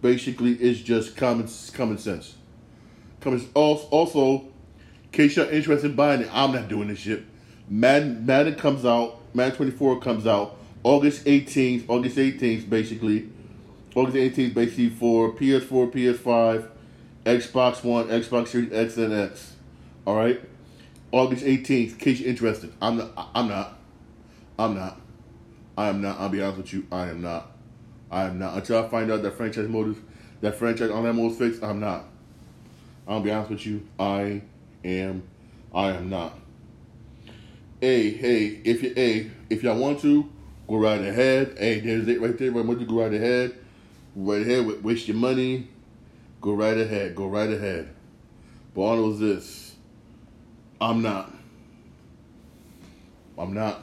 basically 0.00 0.52
is 0.62 0.80
just 0.80 1.16
common 1.16 1.48
common 1.74 1.98
sense. 1.98 2.36
Comes 3.20 3.46
also, 3.54 4.40
in 4.40 5.10
case 5.12 5.36
you're 5.36 5.50
interested 5.50 5.90
in 5.90 5.96
buying 5.96 6.22
it, 6.22 6.30
I'm 6.32 6.52
not 6.52 6.68
doing 6.68 6.88
this 6.88 7.00
shit. 7.00 7.24
Madden, 7.68 8.24
Madden 8.24 8.54
comes 8.54 8.84
out, 8.84 9.20
Madden 9.34 9.56
24 9.56 10.00
comes 10.00 10.26
out 10.26 10.58
August 10.82 11.24
18th, 11.24 11.84
August 11.88 12.16
18th, 12.16 12.68
basically. 12.68 13.30
August 13.94 14.16
18th, 14.16 14.54
basically 14.54 14.90
for 14.90 15.32
PS4, 15.32 15.92
PS5, 15.92 16.68
Xbox 17.24 17.84
One, 17.84 18.08
Xbox 18.08 18.48
Series 18.48 18.72
X 18.72 18.96
and 18.96 19.12
X. 19.12 19.54
All 20.06 20.16
right, 20.16 20.40
August 21.12 21.44
18th. 21.44 21.92
In 21.92 21.96
case 21.96 22.20
you're 22.20 22.28
interested, 22.28 22.72
I'm 22.82 22.96
not. 22.96 23.30
I'm 23.34 23.48
not. 23.48 23.78
I'm 24.58 24.74
not. 24.74 25.00
I 25.76 25.88
am 25.88 26.00
not. 26.00 26.20
I'll 26.20 26.28
be 26.28 26.42
honest 26.42 26.58
with 26.58 26.72
you. 26.72 26.86
I 26.90 27.08
am 27.08 27.22
not. 27.22 27.50
I 28.10 28.24
am 28.24 28.38
not. 28.38 28.56
Until 28.56 28.84
I 28.84 28.88
find 28.88 29.10
out 29.10 29.22
that 29.22 29.36
franchise 29.36 29.68
mode, 29.68 29.96
that 30.40 30.56
franchise 30.56 30.90
on 30.90 31.04
that 31.04 31.14
mode 31.14 31.36
fixed, 31.36 31.62
I'm 31.62 31.80
not. 31.80 32.04
I'll 33.06 33.20
be 33.20 33.30
honest 33.30 33.50
with 33.50 33.66
you. 33.66 33.86
I 33.98 34.42
am. 34.84 35.22
I 35.74 35.90
am 35.90 36.10
not. 36.10 36.38
Hey, 37.80 38.10
hey, 38.10 38.60
if 38.64 38.82
you, 38.82 38.92
hey, 38.94 39.30
if 39.50 39.62
y'all 39.62 39.78
want 39.78 40.00
to, 40.00 40.30
go 40.68 40.76
right 40.76 41.00
ahead. 41.00 41.56
Hey, 41.58 41.80
there's 41.80 42.08
it 42.08 42.20
right 42.20 42.36
there. 42.38 42.50
Right, 42.50 42.78
to 42.78 42.84
go 42.86 43.02
right 43.02 43.12
ahead. 43.12 43.63
Right 44.14 44.42
ahead. 44.42 44.82
Waste 44.82 45.08
your 45.08 45.16
money. 45.16 45.68
Go 46.40 46.54
right 46.54 46.76
ahead. 46.76 47.14
Go 47.14 47.26
right 47.26 47.50
ahead. 47.50 47.88
But 48.74 48.80
all 48.80 49.12
is 49.12 49.20
this. 49.20 49.74
I'm 50.80 51.02
not. 51.02 51.32
I'm 53.38 53.54
not. 53.54 53.80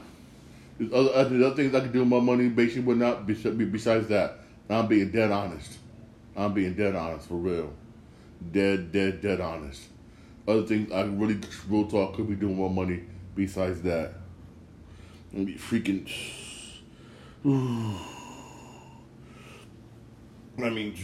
There's 0.77 0.93
other, 0.93 1.13
other 1.13 1.55
things 1.55 1.75
I 1.75 1.81
can 1.81 1.91
do 1.91 1.99
with 1.99 2.07
my 2.07 2.19
money, 2.19 2.49
basically, 2.49 2.83
would 2.83 2.97
not 2.97 3.27
be 3.27 3.33
besides 3.33 4.07
that. 4.07 4.39
I'm 4.69 4.87
being 4.87 5.11
dead 5.11 5.31
honest. 5.31 5.77
I'm 6.35 6.53
being 6.53 6.73
dead 6.75 6.95
honest 6.95 7.27
for 7.27 7.35
real 7.35 7.73
dead, 8.51 8.91
dead, 8.91 9.21
dead 9.21 9.39
honest. 9.39 9.83
Other 10.47 10.63
things 10.63 10.91
I 10.91 11.03
really 11.03 11.39
real 11.69 11.87
talk 11.87 12.15
could 12.15 12.27
be 12.27 12.35
doing 12.35 12.57
with 12.57 12.71
my 12.71 12.83
money 12.83 13.03
besides 13.35 13.81
that. 13.83 14.13
And 15.33 15.45
be 15.45 15.53
freaking. 15.55 16.09
I 20.63 20.69
mean, 20.69 20.95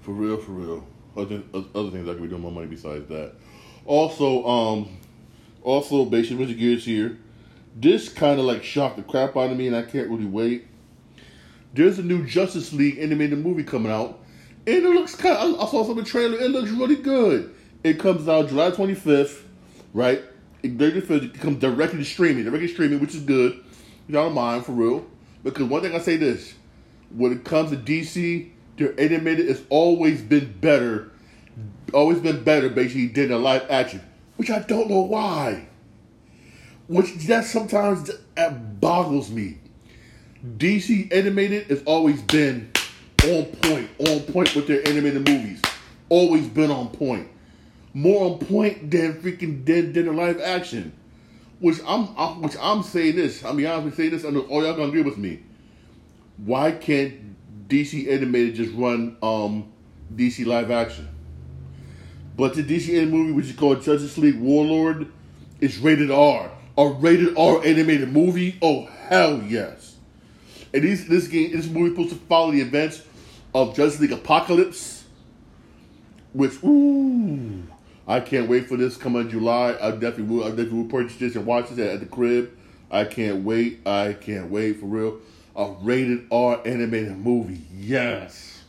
for 0.00 0.12
real, 0.12 0.36
for 0.38 0.52
real. 0.52 0.86
Other, 1.16 1.42
other 1.52 1.90
things 1.90 2.08
I 2.08 2.12
could 2.12 2.22
be 2.22 2.28
doing 2.28 2.42
more 2.42 2.52
money 2.52 2.66
besides 2.66 3.08
that. 3.08 3.34
Also, 3.84 4.46
um, 4.46 4.88
also 5.62 6.04
basically, 6.04 6.46
Mr. 6.46 6.58
Gears 6.58 6.84
here. 6.84 7.18
This 7.76 8.08
kind 8.08 8.40
of 8.40 8.46
like 8.46 8.64
shocked 8.64 8.96
the 8.96 9.02
crap 9.02 9.36
out 9.36 9.50
of 9.50 9.56
me, 9.56 9.68
and 9.68 9.76
I 9.76 9.82
can't 9.82 10.08
really 10.08 10.26
wait. 10.26 10.66
There's 11.74 11.98
a 11.98 12.02
new 12.02 12.26
Justice 12.26 12.72
League 12.72 12.98
animated 12.98 13.38
movie 13.38 13.62
coming 13.62 13.92
out 13.92 14.18
and 14.68 14.84
it 14.84 14.90
looks 14.90 15.14
kind. 15.14 15.36
Of, 15.36 15.60
I 15.60 15.70
saw 15.70 15.82
some 15.82 15.98
of 15.98 16.04
the 16.04 16.10
trailer. 16.10 16.38
It 16.38 16.50
looks 16.50 16.70
really 16.70 16.96
good. 16.96 17.54
It 17.82 17.98
comes 17.98 18.28
out 18.28 18.48
July 18.48 18.70
25th, 18.70 19.42
right? 19.94 20.22
It, 20.62 20.80
it 20.80 21.40
comes 21.40 21.58
directly 21.58 22.00
to 22.00 22.04
streaming, 22.04 22.44
directly 22.44 22.68
streaming, 22.68 23.00
which 23.00 23.14
is 23.14 23.22
good. 23.22 23.52
Y'all 24.08 24.24
don't 24.24 24.34
mind 24.34 24.66
for 24.66 24.72
real. 24.72 25.06
Because 25.42 25.64
one 25.64 25.80
thing 25.80 25.94
I 25.94 26.00
say 26.00 26.18
this: 26.18 26.52
when 27.10 27.32
it 27.32 27.44
comes 27.44 27.70
to 27.70 27.76
DC, 27.76 28.50
their 28.76 28.98
animated 28.98 29.48
has 29.48 29.62
always 29.70 30.22
been 30.22 30.52
better, 30.60 31.10
always 31.92 32.20
been 32.20 32.44
better, 32.44 32.68
basically 32.68 33.08
than 33.08 33.28
the 33.28 33.38
live 33.38 33.68
action. 33.70 34.02
Which 34.36 34.50
I 34.50 34.60
don't 34.60 34.88
know 34.88 35.00
why. 35.00 35.66
Which 36.86 37.14
that 37.26 37.44
sometimes 37.44 38.10
that 38.36 38.80
boggles 38.80 39.30
me. 39.30 39.58
DC 40.56 41.12
animated 41.12 41.66
has 41.66 41.82
always 41.84 42.22
been 42.22 42.70
on 43.24 43.46
point, 43.46 43.90
on 43.98 44.20
point 44.32 44.54
with 44.54 44.68
their 44.68 44.86
animated 44.86 45.28
movies. 45.28 45.60
Always 46.08 46.46
been 46.46 46.70
on 46.70 46.90
point. 46.90 47.28
More 47.92 48.30
on 48.30 48.38
point 48.38 48.90
than 48.90 49.14
freaking 49.14 49.64
than, 49.66 49.92
than 49.92 50.06
the 50.06 50.12
live 50.12 50.40
action. 50.40 50.92
Which 51.58 51.78
I'm, 51.84 52.08
I'm 52.16 52.40
which 52.42 52.54
I'm 52.60 52.84
saying 52.84 53.16
this. 53.16 53.44
I 53.44 53.52
mean 53.52 53.66
honestly 53.66 53.90
saying 53.90 54.10
this, 54.10 54.24
I 54.24 54.30
know 54.30 54.42
all 54.42 54.62
y'all 54.62 54.74
gonna 54.74 54.88
agree 54.88 55.02
with 55.02 55.18
me. 55.18 55.40
Why 56.44 56.72
can't 56.72 57.68
DC 57.68 58.08
animated 58.10 58.54
just 58.54 58.72
run 58.74 59.16
um 59.22 59.72
DC 60.14 60.46
live 60.46 60.70
action? 60.70 61.08
But 62.36 62.54
the 62.54 62.62
DC 62.62 62.90
animated 62.90 63.12
movie, 63.12 63.32
which 63.32 63.46
is 63.46 63.56
called 63.56 63.82
Justice 63.82 64.16
League 64.16 64.40
Warworld, 64.40 65.10
is 65.60 65.78
rated 65.78 66.10
R. 66.10 66.50
A 66.76 66.88
rated 66.88 67.36
R 67.36 67.64
animated 67.64 68.12
movie? 68.12 68.56
Oh 68.62 68.86
hell 68.86 69.42
yes. 69.42 69.96
And 70.72 70.84
this 70.84 71.04
this 71.04 71.26
game, 71.26 71.52
this 71.52 71.66
movie 71.66 71.90
is 71.90 71.96
supposed 71.96 72.10
to 72.10 72.26
follow 72.26 72.52
the 72.52 72.60
events 72.60 73.02
of 73.54 73.74
Justice 73.74 74.00
League 74.00 74.12
Apocalypse, 74.12 75.04
which 76.32 76.62
ooh, 76.62 77.66
I 78.06 78.20
can't 78.20 78.48
wait 78.48 78.68
for 78.68 78.76
this 78.76 78.96
coming 78.96 79.28
July. 79.28 79.76
I 79.80 79.90
definitely 79.90 80.24
will. 80.24 80.44
I 80.44 80.50
definitely 80.50 80.82
will 80.82 80.90
purchase 80.90 81.16
this 81.16 81.34
and 81.34 81.44
watch 81.44 81.70
this 81.70 81.78
at 81.78 82.00
the 82.00 82.06
crib. 82.06 82.56
I 82.90 83.04
can't 83.04 83.44
wait. 83.44 83.86
I 83.86 84.12
can't 84.12 84.50
wait 84.50 84.78
for 84.78 84.86
real. 84.86 85.18
A 85.56 85.72
rated 85.80 86.26
R 86.30 86.60
animated 86.64 87.16
movie, 87.16 87.62
yes. 87.74 88.62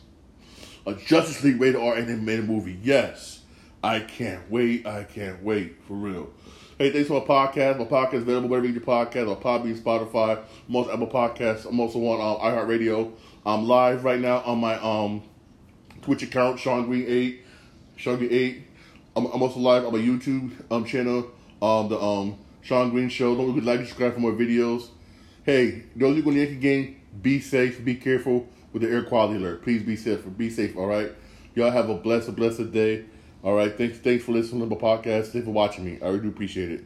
A 0.86 0.94
Justice 0.94 1.42
League 1.44 1.60
rated 1.60 1.80
R 1.80 1.96
animated 1.96 2.48
movie, 2.48 2.78
yes. 2.82 3.40
I 3.82 4.00
can't 4.00 4.50
wait. 4.50 4.86
I 4.86 5.04
can't 5.04 5.42
wait 5.42 5.76
for 5.86 5.94
real. 5.94 6.30
Hey, 6.78 6.90
thanks 6.90 7.08
for 7.08 7.20
my 7.20 7.26
podcast. 7.26 7.78
My 7.78 7.84
podcast 7.84 8.14
is 8.14 8.22
available 8.22 8.48
wherever 8.48 8.66
you 8.66 8.72
get 8.72 8.86
your 8.86 9.06
podcast 9.06 9.30
on 9.30 9.42
Podbean, 9.42 9.78
Spotify, 9.78 10.42
most 10.66 10.90
Apple 10.90 11.06
Podcasts. 11.06 11.66
I'm 11.66 11.78
also 11.78 11.98
on 11.98 12.20
um, 12.20 12.40
iHeartRadio. 12.40 13.12
I'm 13.44 13.66
live 13.66 14.04
right 14.04 14.20
now 14.20 14.40
on 14.40 14.58
my 14.58 14.76
um 14.80 15.22
Twitch 16.02 16.22
account, 16.22 16.58
Sean 16.58 16.86
Green 16.86 17.04
Eight, 17.06 17.44
Sean 17.96 18.16
Green 18.16 18.32
Eight. 18.32 18.66
I'm, 19.14 19.26
I'm 19.26 19.42
also 19.42 19.60
live 19.60 19.84
on 19.84 19.92
my 19.92 19.98
YouTube 19.98 20.52
um 20.70 20.84
channel, 20.84 21.30
um 21.62 21.88
the 21.88 22.00
um 22.00 22.38
Sean 22.62 22.90
Green 22.90 23.08
Show. 23.08 23.34
Don't 23.34 23.48
forget 23.48 23.62
to 23.64 23.70
like 23.70 23.78
and 23.80 23.88
subscribe 23.88 24.14
for 24.14 24.20
more 24.20 24.32
videos. 24.32 24.88
Hey, 25.50 25.82
those 25.96 26.14
who 26.14 26.22
go 26.22 26.30
to 26.30 26.36
the 26.36 26.42
Yankee 26.44 26.60
game, 26.60 27.00
be 27.22 27.40
safe, 27.40 27.84
be 27.84 27.96
careful 27.96 28.48
with 28.72 28.82
the 28.82 28.88
air 28.88 29.02
quality 29.02 29.34
alert. 29.34 29.64
Please 29.64 29.82
be 29.82 29.96
safe. 29.96 30.20
Be 30.36 30.48
safe. 30.48 30.76
All 30.76 30.86
right. 30.86 31.10
Y'all 31.56 31.72
have 31.72 31.90
a 31.90 31.96
blessed, 31.96 32.36
blessed 32.36 32.70
day. 32.70 33.04
All 33.42 33.56
right. 33.56 33.76
Thanks. 33.76 33.98
Thanks 33.98 34.22
for 34.22 34.30
listening 34.30 34.60
to 34.60 34.66
my 34.72 34.80
podcast. 34.80 35.32
Thanks 35.32 35.46
for 35.46 35.50
watching 35.50 35.84
me. 35.84 35.98
I 36.00 36.06
really 36.06 36.20
do 36.20 36.28
appreciate 36.28 36.70
it. 36.70 36.84